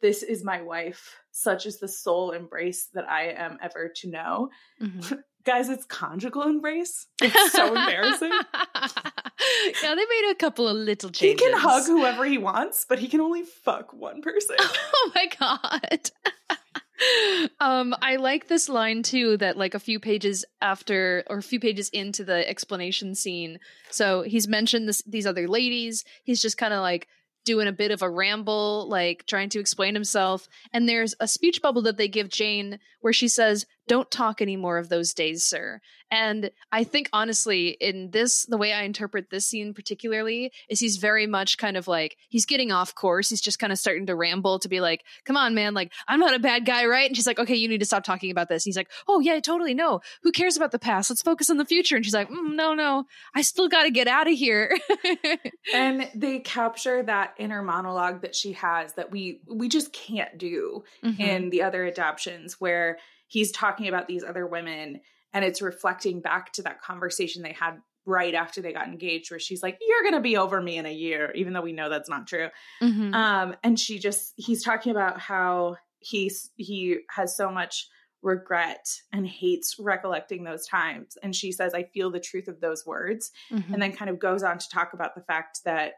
[0.00, 4.50] This is my wife such is the sole embrace that I am ever to know.
[4.80, 5.14] Mm-hmm.
[5.46, 7.06] Guys, it's conjugal embrace.
[7.22, 8.32] It's so embarrassing.
[8.32, 11.40] yeah, they made a couple of little changes.
[11.40, 14.56] He can hug whoever he wants, but he can only fuck one person.
[14.60, 16.10] oh my god.
[17.60, 21.60] um i like this line too that like a few pages after or a few
[21.60, 23.58] pages into the explanation scene
[23.90, 27.06] so he's mentioned this these other ladies he's just kind of like
[27.46, 30.48] doing a bit of a ramble, like trying to explain himself.
[30.72, 34.56] And there's a speech bubble that they give Jane where she says, don't talk any
[34.56, 35.80] more of those days, sir.
[36.10, 40.98] And I think honestly, in this, the way I interpret this scene particularly is he's
[40.98, 43.28] very much kind of like he's getting off course.
[43.28, 45.74] He's just kind of starting to ramble to be like, "Come on, man!
[45.74, 48.04] Like I'm not a bad guy, right?" And she's like, "Okay, you need to stop
[48.04, 49.74] talking about this." he's like, "Oh yeah, totally.
[49.74, 51.10] No, who cares about the past?
[51.10, 53.90] Let's focus on the future." And she's like, mm, "No, no, I still got to
[53.90, 54.78] get out of here."
[55.74, 60.84] and they capture that inner monologue that she has that we we just can't do
[61.04, 61.20] mm-hmm.
[61.20, 62.98] in the other adaptations where
[63.28, 65.00] he's talking about these other women
[65.32, 69.40] and it's reflecting back to that conversation they had right after they got engaged where
[69.40, 72.08] she's like you're gonna be over me in a year even though we know that's
[72.08, 72.48] not true
[72.80, 73.12] mm-hmm.
[73.14, 77.88] um and she just he's talking about how he's he has so much
[78.22, 82.86] regret and hates recollecting those times and she says i feel the truth of those
[82.86, 83.72] words mm-hmm.
[83.72, 85.94] and then kind of goes on to talk about the fact that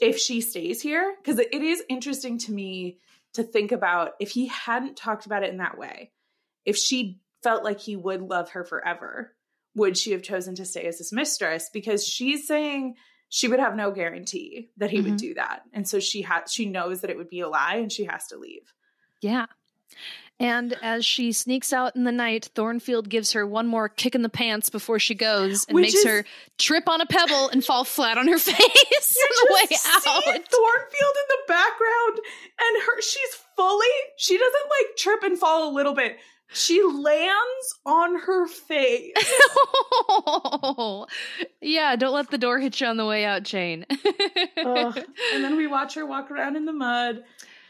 [0.00, 2.98] if she stays here because it is interesting to me
[3.32, 6.10] to think about if he hadn't talked about it in that way
[6.70, 9.34] if she felt like he would love her forever,
[9.74, 11.68] would she have chosen to stay as his mistress?
[11.72, 12.94] Because she's saying
[13.28, 15.10] she would have no guarantee that he mm-hmm.
[15.10, 15.62] would do that.
[15.72, 18.28] And so she has she knows that it would be a lie and she has
[18.28, 18.72] to leave.
[19.20, 19.46] Yeah.
[20.38, 24.22] And as she sneaks out in the night, Thornfield gives her one more kick in
[24.22, 26.24] the pants before she goes and Which makes is, her
[26.56, 30.02] trip on a pebble and fall flat on her face on the way out.
[30.24, 32.20] Thornfield in the background
[32.58, 36.16] and her she's fully she doesn't like trip and fall a little bit.
[36.52, 39.12] She lands on her face.
[40.08, 41.06] oh,
[41.60, 43.86] yeah, don't let the door hit you on the way out, Jane.
[44.56, 47.22] and then we watch her walk around in the mud.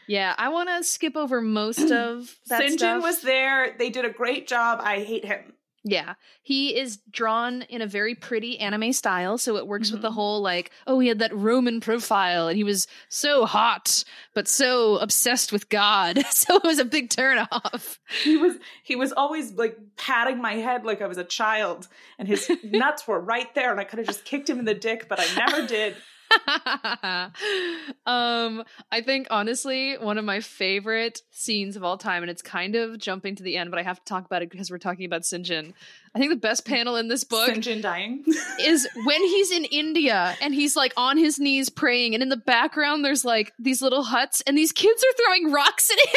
[0.07, 2.77] Yeah, I want to skip over most of that.
[2.77, 3.75] John was there.
[3.77, 4.79] They did a great job.
[4.81, 5.53] I hate him.
[5.83, 6.13] Yeah.
[6.43, 9.95] He is drawn in a very pretty anime style, so it works mm-hmm.
[9.95, 10.15] with the mm-hmm.
[10.15, 14.03] whole like, oh, he had that Roman profile and he was so hot,
[14.35, 16.23] but so obsessed with God.
[16.29, 17.97] so it was a big turnoff.
[18.23, 21.87] He was he was always like patting my head like I was a child,
[22.19, 24.75] and his nuts were right there, and I could have just kicked him in the
[24.75, 25.95] dick, but I never did.
[28.05, 32.75] um, I think honestly, one of my favorite scenes of all time, and it's kind
[32.75, 35.05] of jumping to the end, but I have to talk about it because we're talking
[35.05, 35.45] about St.
[35.45, 35.73] John.
[36.15, 37.63] I think the best panel in this book St.
[37.63, 38.23] John dying
[38.59, 42.37] is when he's in India and he's like on his knees praying, and in the
[42.37, 46.07] background there's like these little huts, and these kids are throwing rocks at him,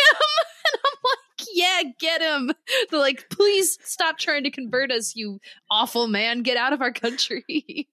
[0.73, 2.53] and I'm like, yeah, get him.
[2.91, 5.41] They're like, please stop trying to convert us, you
[5.71, 6.43] awful man.
[6.43, 7.89] Get out of our country.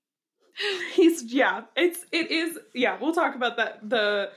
[0.94, 4.30] he's yeah it's it is yeah we'll talk about that the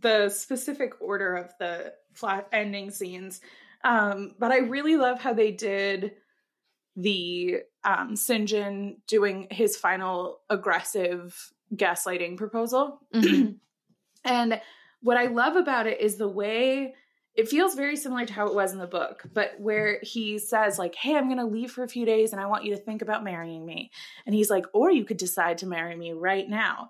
[0.00, 3.40] the specific order of the flat ending scenes
[3.84, 6.12] um but i really love how they did
[6.96, 8.48] the um st.
[8.48, 13.52] john doing his final aggressive gaslighting proposal mm-hmm.
[14.24, 14.60] and
[15.02, 16.94] what i love about it is the way
[17.34, 20.78] it feels very similar to how it was in the book, but where he says,
[20.78, 22.80] like, hey, I'm going to leave for a few days and I want you to
[22.80, 23.90] think about marrying me.
[24.26, 26.88] And he's like, or you could decide to marry me right now.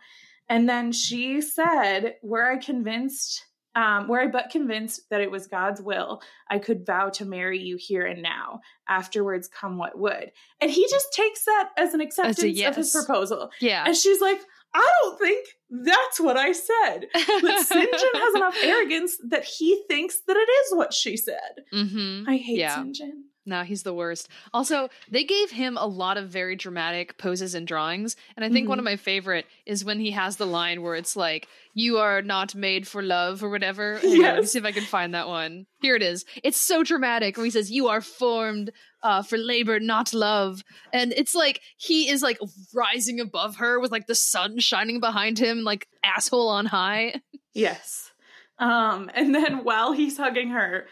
[0.48, 5.46] And then she said, were I convinced, um, were I but convinced that it was
[5.46, 8.60] God's will, I could vow to marry you here and now.
[8.88, 10.32] Afterwards, come what would.
[10.60, 12.70] And he just takes that as an acceptance as yes.
[12.70, 13.50] of his proposal.
[13.60, 13.84] Yeah.
[13.86, 14.40] And she's like,
[14.72, 17.06] I don't think that's what I said.
[17.12, 17.90] But St.
[17.90, 21.64] John has enough arrogance that he thinks that it is what she said.
[21.72, 22.28] Mm-hmm.
[22.28, 22.76] I hate yeah.
[22.76, 22.94] St.
[22.94, 23.24] John.
[23.46, 24.28] No, he's the worst.
[24.52, 28.14] Also, they gave him a lot of very dramatic poses and drawings.
[28.36, 28.70] And I think mm-hmm.
[28.70, 32.20] one of my favorite is when he has the line where it's like, You are
[32.20, 33.98] not made for love or whatever.
[34.02, 34.22] Yes.
[34.22, 35.66] let me see if I can find that one.
[35.80, 36.24] Here it is.
[36.44, 38.72] It's so dramatic where he says, You are formed
[39.02, 40.62] uh, for labor, not love.
[40.92, 42.38] And it's like he is like
[42.74, 47.14] rising above her with like the sun shining behind him, like asshole on high.
[47.54, 48.12] Yes.
[48.58, 50.86] Um, and then while he's hugging her,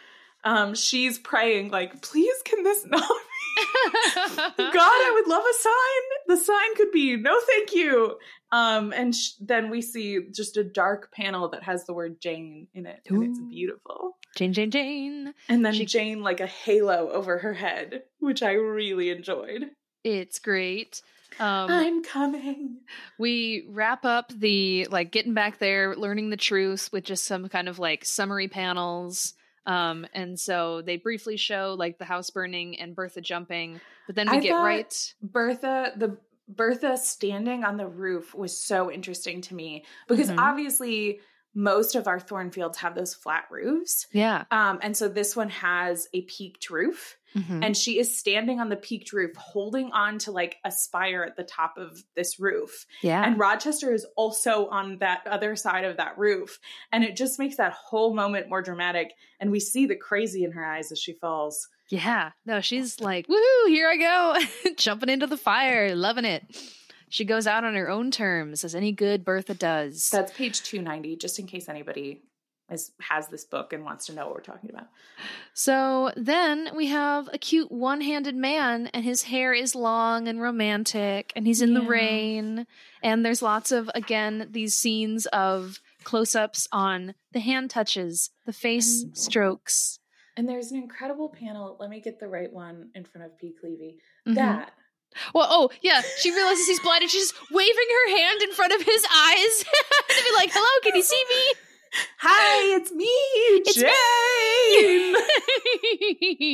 [0.45, 3.65] um, she's praying like, please, can this not be?
[4.57, 6.37] God, I would love a sign.
[6.39, 8.17] The sign could be no, thank you.
[8.53, 12.69] Um, and sh- then we see just a dark panel that has the word Jane
[12.73, 14.17] in it, and it's beautiful.
[14.37, 15.35] Jane, Jane, Jane.
[15.49, 19.71] And then she- Jane like a halo over her head, which I really enjoyed.
[20.05, 21.03] It's great.
[21.41, 22.79] Um, I'm coming.
[23.19, 27.69] We wrap up the like getting back there, learning the truth with just some kind
[27.69, 29.35] of like summary panels.
[29.69, 34.31] Um, and so they briefly show like the house burning and Bertha jumping, but then
[34.31, 35.15] we I get right.
[35.23, 36.17] Bertha, the
[36.49, 40.39] Bertha standing on the roof was so interesting to me because mm-hmm.
[40.39, 41.21] obviously
[41.59, 44.07] most of our Thornfields have those flat roofs.
[44.13, 44.45] Yeah.
[44.53, 47.17] Um, and so this one has a peaked roof.
[47.35, 47.65] Mhm.
[47.65, 51.37] And she is standing on the peaked roof, holding on to like a spire at
[51.37, 52.87] the top of this roof.
[53.03, 53.23] yeah.
[53.27, 56.61] And Rochester is also on that other side of that roof.
[56.93, 59.13] And it just makes that whole moment more dramatic.
[59.41, 61.69] And we see the crazy in her eyes as she falls.
[61.89, 62.31] Yeah.
[62.47, 64.71] No, she's like, woohoo, here I go.
[64.77, 66.45] Jumping into the fire, loving it.
[67.11, 70.11] She goes out on her own terms, as any good Bertha does.
[70.11, 72.23] That's page 290, just in case anybody
[72.71, 74.89] is, has this book and wants to know what we're talking about.
[75.55, 80.41] so then we have a cute one handed man, and his hair is long and
[80.43, 82.67] romantic, and he's in the rain.
[83.03, 88.53] And there's lots of, again, these scenes of close ups on the hand touches, the
[88.53, 89.99] face And- strokes.
[90.37, 91.77] And there's an incredible panel.
[91.81, 93.53] Let me get the right one in front of P.
[93.61, 93.99] Cleavy.
[94.25, 94.35] Mhm.
[94.37, 94.73] That.
[95.35, 96.03] Well, oh, yeah.
[96.19, 99.59] She realizes he's blind and she's waving her hand in front of his eyes
[100.09, 101.55] to be like, hello, can you see me?
[102.21, 103.07] Hi, it's me,
[103.65, 103.75] It's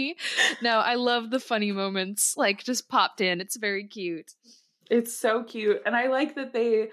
[0.07, 0.15] Jane.
[0.63, 2.37] no, I love the funny moments.
[2.37, 3.41] Like just popped in.
[3.41, 4.33] It's very cute.
[4.91, 5.83] It's so cute.
[5.85, 6.91] And I like that they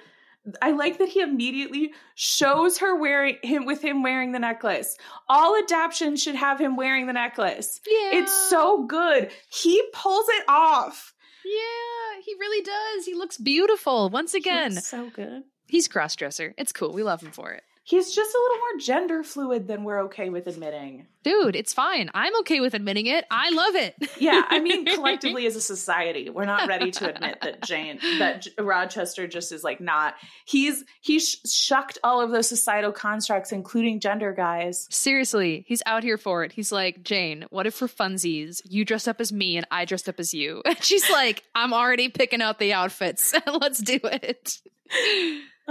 [0.62, 4.97] I like that he immediately shows her wearing him with him wearing the necklace.
[5.30, 7.80] All adaptions should have him wearing the necklace.
[7.88, 8.20] Yeah.
[8.20, 9.30] It's so good.
[9.49, 11.14] He pulls it off.
[11.45, 13.05] Yeah, he really does.
[13.05, 14.09] He looks beautiful.
[14.09, 15.43] Once again, It's so good.
[15.67, 16.53] he's cross dresser.
[16.57, 16.93] It's cool.
[16.93, 17.63] We love him for it.
[17.91, 21.07] He's just a little more gender fluid than we're okay with admitting.
[21.23, 22.09] Dude, it's fine.
[22.13, 23.25] I'm okay with admitting it.
[23.29, 23.95] I love it.
[24.17, 28.47] Yeah, I mean, collectively as a society, we're not ready to admit that Jane, that
[28.57, 30.13] Rochester just is like not.
[30.45, 34.87] He's he's shucked all of those societal constructs, including gender guys.
[34.89, 36.53] Seriously, he's out here for it.
[36.53, 40.07] He's like, Jane, what if for funsies, you dress up as me and I dressed
[40.07, 40.61] up as you?
[40.71, 43.35] And she's like, I'm already picking out the outfits.
[43.45, 44.61] Let's do it.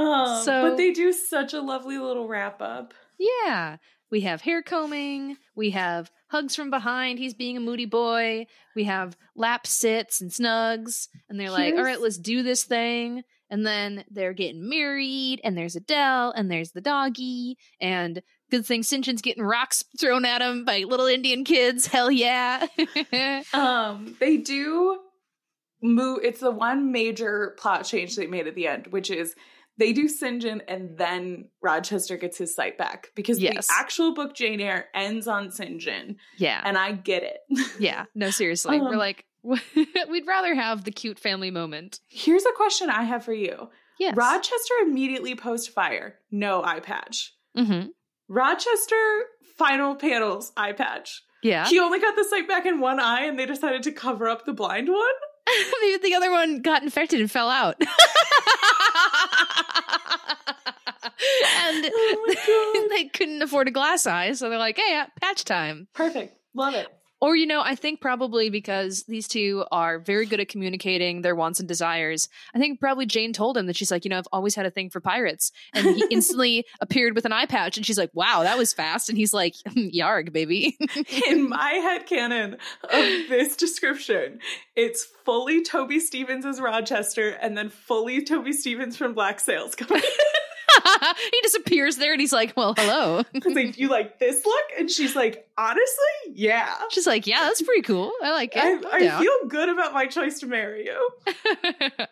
[0.00, 2.94] Um, So- but they do such a lovely little wrap up.
[3.18, 3.76] Yeah.
[4.10, 5.36] We have hair combing.
[5.54, 7.18] We have hugs from behind.
[7.18, 8.46] He's being a moody boy.
[8.74, 11.06] We have lap sits and snugs.
[11.28, 13.22] And they're like, all right, let's do this thing.
[13.50, 15.40] And then they're getting married.
[15.44, 16.32] And there's Adele.
[16.32, 17.56] And there's the doggy.
[17.80, 18.20] And
[18.50, 21.86] good thing Sinchan's getting rocks thrown at him by little Indian kids.
[21.86, 22.66] Hell yeah.
[23.52, 24.98] Um, they do
[25.82, 26.20] move.
[26.22, 29.34] It's the one major plot change they made at the end, which is
[29.80, 30.40] they do St.
[30.40, 33.66] John and then Rochester gets his sight back because Yes.
[33.66, 35.80] the actual book Jane Eyre ends on St.
[35.80, 36.60] John, yeah.
[36.64, 37.38] and I get it.
[37.80, 38.04] Yeah.
[38.14, 38.80] No, seriously.
[38.80, 41.98] We're Um, like, we'd rather have the cute family moment.
[42.08, 43.70] Here's a question I have for you.
[43.98, 44.14] Yes.
[44.16, 47.34] Rochester immediately post fire, no eye patch.
[47.56, 47.86] hmm
[48.28, 49.24] Rochester
[49.56, 51.22] final panels eye patch.
[51.42, 51.66] Yeah.
[51.66, 54.44] He only got the sight back in one eye, and they decided to cover up
[54.46, 54.98] the blind one.
[55.82, 57.76] Maybe the other one got infected and fell out.
[61.00, 65.88] and Oh they couldn't afford a glass eye, so they're like, hey, uh, patch time.
[65.94, 66.88] Perfect, love it.
[67.20, 71.34] Or, you know, I think probably because these two are very good at communicating their
[71.34, 72.28] wants and desires.
[72.54, 74.70] I think probably Jane told him that she's like, you know, I've always had a
[74.70, 75.52] thing for pirates.
[75.74, 77.76] And he instantly appeared with an eye patch.
[77.76, 79.08] And she's like, wow, that was fast.
[79.08, 80.78] And he's like, hmm, yarg, baby.
[81.28, 82.54] In my head canon
[82.84, 82.90] of
[83.28, 84.38] this description,
[84.74, 90.02] it's fully Toby Stephens as Rochester, and then fully Toby Stephens from Black Sails coming.
[91.32, 93.22] he just appears there and he's like, well, hello.
[93.34, 94.64] It's like, you like this look?
[94.78, 96.74] And she's like, honestly, yeah.
[96.90, 98.12] She's like, yeah, that's pretty cool.
[98.22, 98.62] I like it.
[98.62, 101.10] I, I down." feel good about my choice to marry you.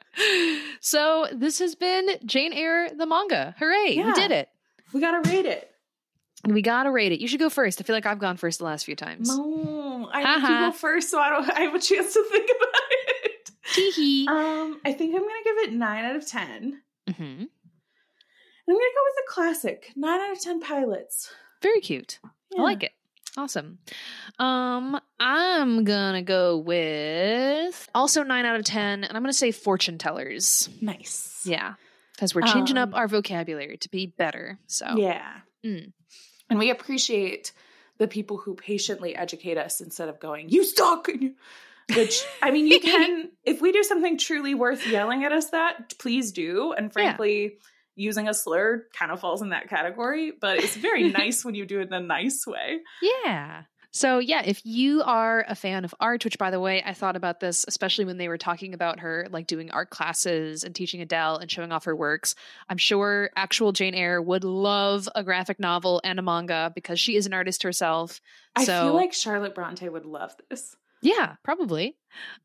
[0.80, 3.54] so this has been Jane Eyre the manga.
[3.58, 3.92] Hooray!
[3.94, 4.06] Yeah.
[4.06, 4.48] We did it.
[4.92, 5.70] We gotta rate it.
[6.46, 7.20] We gotta rate it.
[7.20, 7.80] You should go first.
[7.80, 9.28] I feel like I've gone first the last few times.
[9.36, 11.50] No, I Ha need to go first, so I don't.
[11.50, 14.28] I have a chance to think about it.
[14.28, 16.80] Um, I think I'm gonna give it nine out of ten.
[17.16, 17.44] hmm
[18.68, 21.30] I'm gonna go with a classic, nine out of ten pilots.
[21.62, 22.18] Very cute.
[22.56, 22.92] I like it.
[23.36, 23.78] Awesome.
[24.38, 29.96] Um, I'm gonna go with also nine out of ten, and I'm gonna say fortune
[29.98, 30.68] tellers.
[30.80, 31.42] Nice.
[31.44, 31.74] Yeah,
[32.14, 34.58] because we're changing Um, up our vocabulary to be better.
[34.66, 35.40] So Yeah.
[35.64, 35.92] Mm.
[36.50, 37.52] And we appreciate
[37.98, 41.08] the people who patiently educate us instead of going, you suck.
[41.96, 45.94] Which, I mean, you can, if we do something truly worth yelling at us that,
[45.98, 46.72] please do.
[46.72, 47.56] And frankly,
[47.98, 51.66] using a slur kind of falls in that category, but it's very nice when you
[51.66, 52.78] do it in a nice way.
[53.02, 53.62] Yeah.
[53.90, 57.16] So, yeah, if you are a fan of art, which by the way, I thought
[57.16, 61.00] about this, especially when they were talking about her like doing art classes and teaching
[61.00, 62.34] Adele and showing off her works.
[62.68, 67.16] I'm sure actual Jane Eyre would love a graphic novel and a manga because she
[67.16, 68.20] is an artist herself.
[68.54, 70.76] I So- feel like Charlotte Bronte would love this.
[71.02, 71.96] Yeah, probably.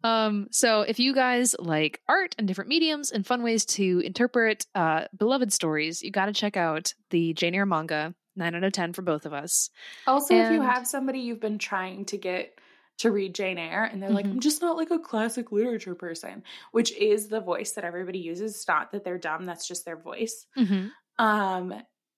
[0.04, 4.66] Um, so if you guys like art and different mediums and fun ways to interpret
[4.76, 8.14] uh, beloved stories, you got to check out the Jane Eyre manga.
[8.36, 9.70] Nine out of ten for both of us.
[10.08, 12.58] Also, and, if you have somebody you've been trying to get
[13.00, 14.16] to read Jane Eyre and they're mm-hmm.
[14.16, 18.20] like, I'm just not like a classic literature person, which is the voice that everybody
[18.20, 18.56] uses.
[18.56, 20.46] It's not that they're dumb, that's just their voice.
[20.58, 21.24] Mm-hmm.
[21.24, 21.74] Um,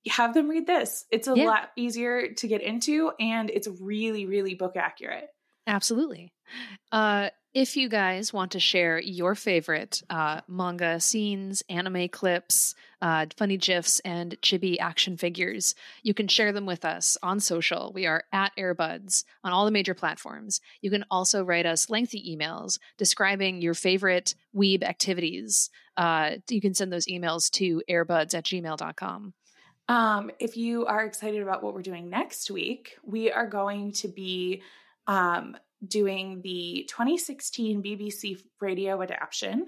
[0.07, 1.05] have them read this.
[1.11, 1.45] It's a yeah.
[1.45, 5.27] lot easier to get into and it's really, really book accurate.
[5.67, 6.31] Absolutely.
[6.91, 13.27] Uh, if you guys want to share your favorite uh, manga scenes, anime clips, uh,
[13.37, 17.93] funny gifs, and chibi action figures, you can share them with us on social.
[17.95, 20.59] We are at Airbuds on all the major platforms.
[20.81, 25.69] You can also write us lengthy emails describing your favorite weeb activities.
[25.95, 29.33] Uh, you can send those emails to airbuds at gmail.com.
[29.87, 34.09] Um, if you are excited about what we're doing next week, we are going to
[34.09, 34.61] be
[35.07, 39.67] um, doing the 2016 BBC radio adaptation.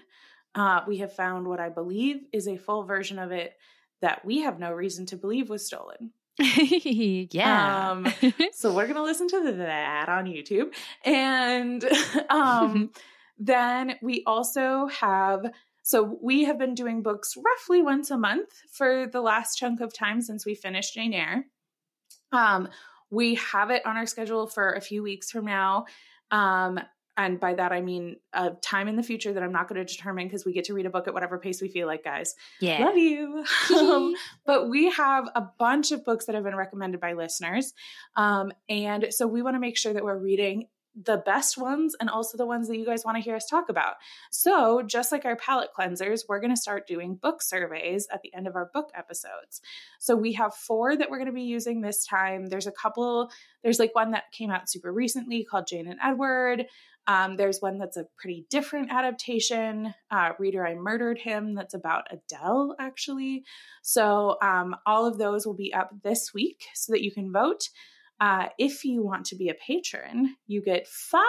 [0.55, 3.53] Uh, we have found what I believe is a full version of it
[4.01, 6.11] that we have no reason to believe was stolen.
[6.39, 7.91] yeah.
[7.91, 8.13] Um,
[8.53, 10.73] so we're going to listen to that on YouTube.
[11.03, 11.83] And
[12.29, 12.91] um,
[13.37, 15.51] then we also have,
[15.83, 19.93] so we have been doing books roughly once a month for the last chunk of
[19.93, 21.45] time since we finished Jane Eyre.
[22.31, 22.69] Um,
[23.09, 25.85] we have it on our schedule for a few weeks from now.
[26.31, 26.79] Um,
[27.17, 29.91] and by that I mean a time in the future that I'm not going to
[29.91, 32.35] determine because we get to read a book at whatever pace we feel like, guys.
[32.61, 33.43] Yeah, love you.
[33.75, 34.13] um,
[34.45, 37.73] but we have a bunch of books that have been recommended by listeners,
[38.15, 40.67] um, and so we want to make sure that we're reading
[41.03, 43.69] the best ones and also the ones that you guys want to hear us talk
[43.69, 43.95] about.
[44.31, 48.33] So, just like our palate cleansers, we're going to start doing book surveys at the
[48.33, 49.61] end of our book episodes.
[49.99, 52.47] So, we have four that we're going to be using this time.
[52.47, 53.29] There's a couple,
[53.63, 56.65] there's like one that came out super recently called Jane and Edward.
[57.05, 62.07] Um, there's one that's a pretty different adaptation, uh, Reader, I Murdered Him, that's about
[62.11, 63.45] Adele, actually.
[63.81, 67.69] So, um, all of those will be up this week so that you can vote.
[68.19, 71.23] Uh, if you want to be a patron, you get five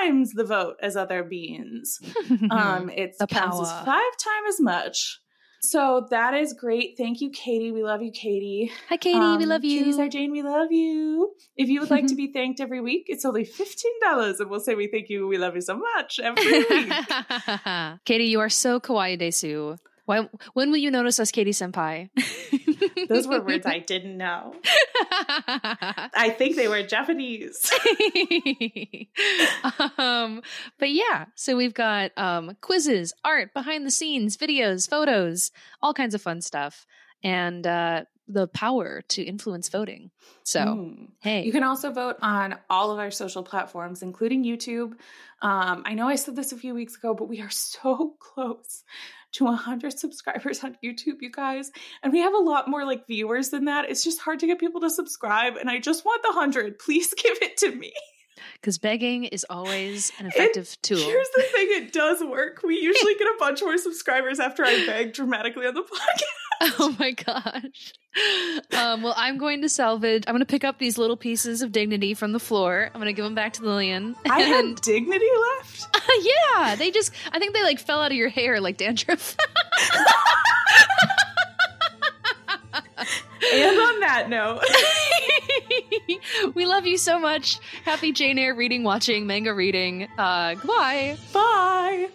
[0.00, 1.98] times the vote as other beans.
[2.50, 5.18] um, it counts as five times as much.
[5.64, 6.94] So that is great.
[6.98, 7.70] Thank you, Katie.
[7.70, 8.72] We love you, Katie.
[8.88, 9.16] Hi, Katie.
[9.16, 9.78] Um, we love you.
[9.78, 10.32] Katie's our Jane.
[10.32, 11.34] We love you.
[11.56, 14.74] If you would like to be thanked every week, it's only $15 and we'll say
[14.74, 15.28] we thank you.
[15.28, 16.92] We love you so much every week.
[18.04, 19.78] Katie, you are so kawaii desu.
[20.04, 22.10] Why, when will you notice us, Katie Senpai?
[23.08, 24.54] Those were words I didn't know.
[24.64, 27.70] I think they were Japanese.
[29.98, 30.42] um,
[30.78, 36.14] but yeah, so we've got um, quizzes, art, behind the scenes, videos, photos, all kinds
[36.14, 36.86] of fun stuff.
[37.24, 40.10] And uh, the power to influence voting.
[40.44, 41.08] So, mm.
[41.20, 41.44] hey.
[41.44, 44.92] You can also vote on all of our social platforms, including YouTube.
[45.40, 48.84] Um, I know I said this a few weeks ago, but we are so close
[49.32, 51.70] to 100 subscribers on YouTube, you guys.
[52.02, 53.90] And we have a lot more like viewers than that.
[53.90, 55.56] It's just hard to get people to subscribe.
[55.56, 56.78] And I just want the 100.
[56.78, 57.92] Please give it to me.
[58.54, 60.98] Because begging is always an effective it, tool.
[60.98, 62.62] Here's the thing it does work.
[62.64, 66.41] We usually get a bunch more subscribers after I beg dramatically on the podcast.
[66.78, 67.92] Oh my gosh.
[68.72, 70.24] Um, well, I'm going to salvage.
[70.26, 72.88] I'm going to pick up these little pieces of dignity from the floor.
[72.94, 74.14] I'm going to give them back to Lillian.
[74.30, 75.26] I and, have dignity
[75.58, 75.88] left.
[75.96, 76.00] Uh,
[76.54, 77.12] yeah, they just.
[77.32, 79.36] I think they like fell out of your hair like dandruff.
[83.52, 84.62] and on that note,
[86.54, 87.58] we love you so much.
[87.84, 90.06] Happy Jane Eyre reading, watching, manga reading.
[90.16, 91.16] Uh, goodbye.
[91.32, 92.08] Bye.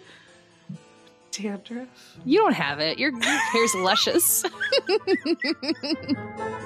[1.42, 1.88] Dandruff.
[2.24, 2.98] You don't have it.
[2.98, 4.44] Your, your hair's luscious.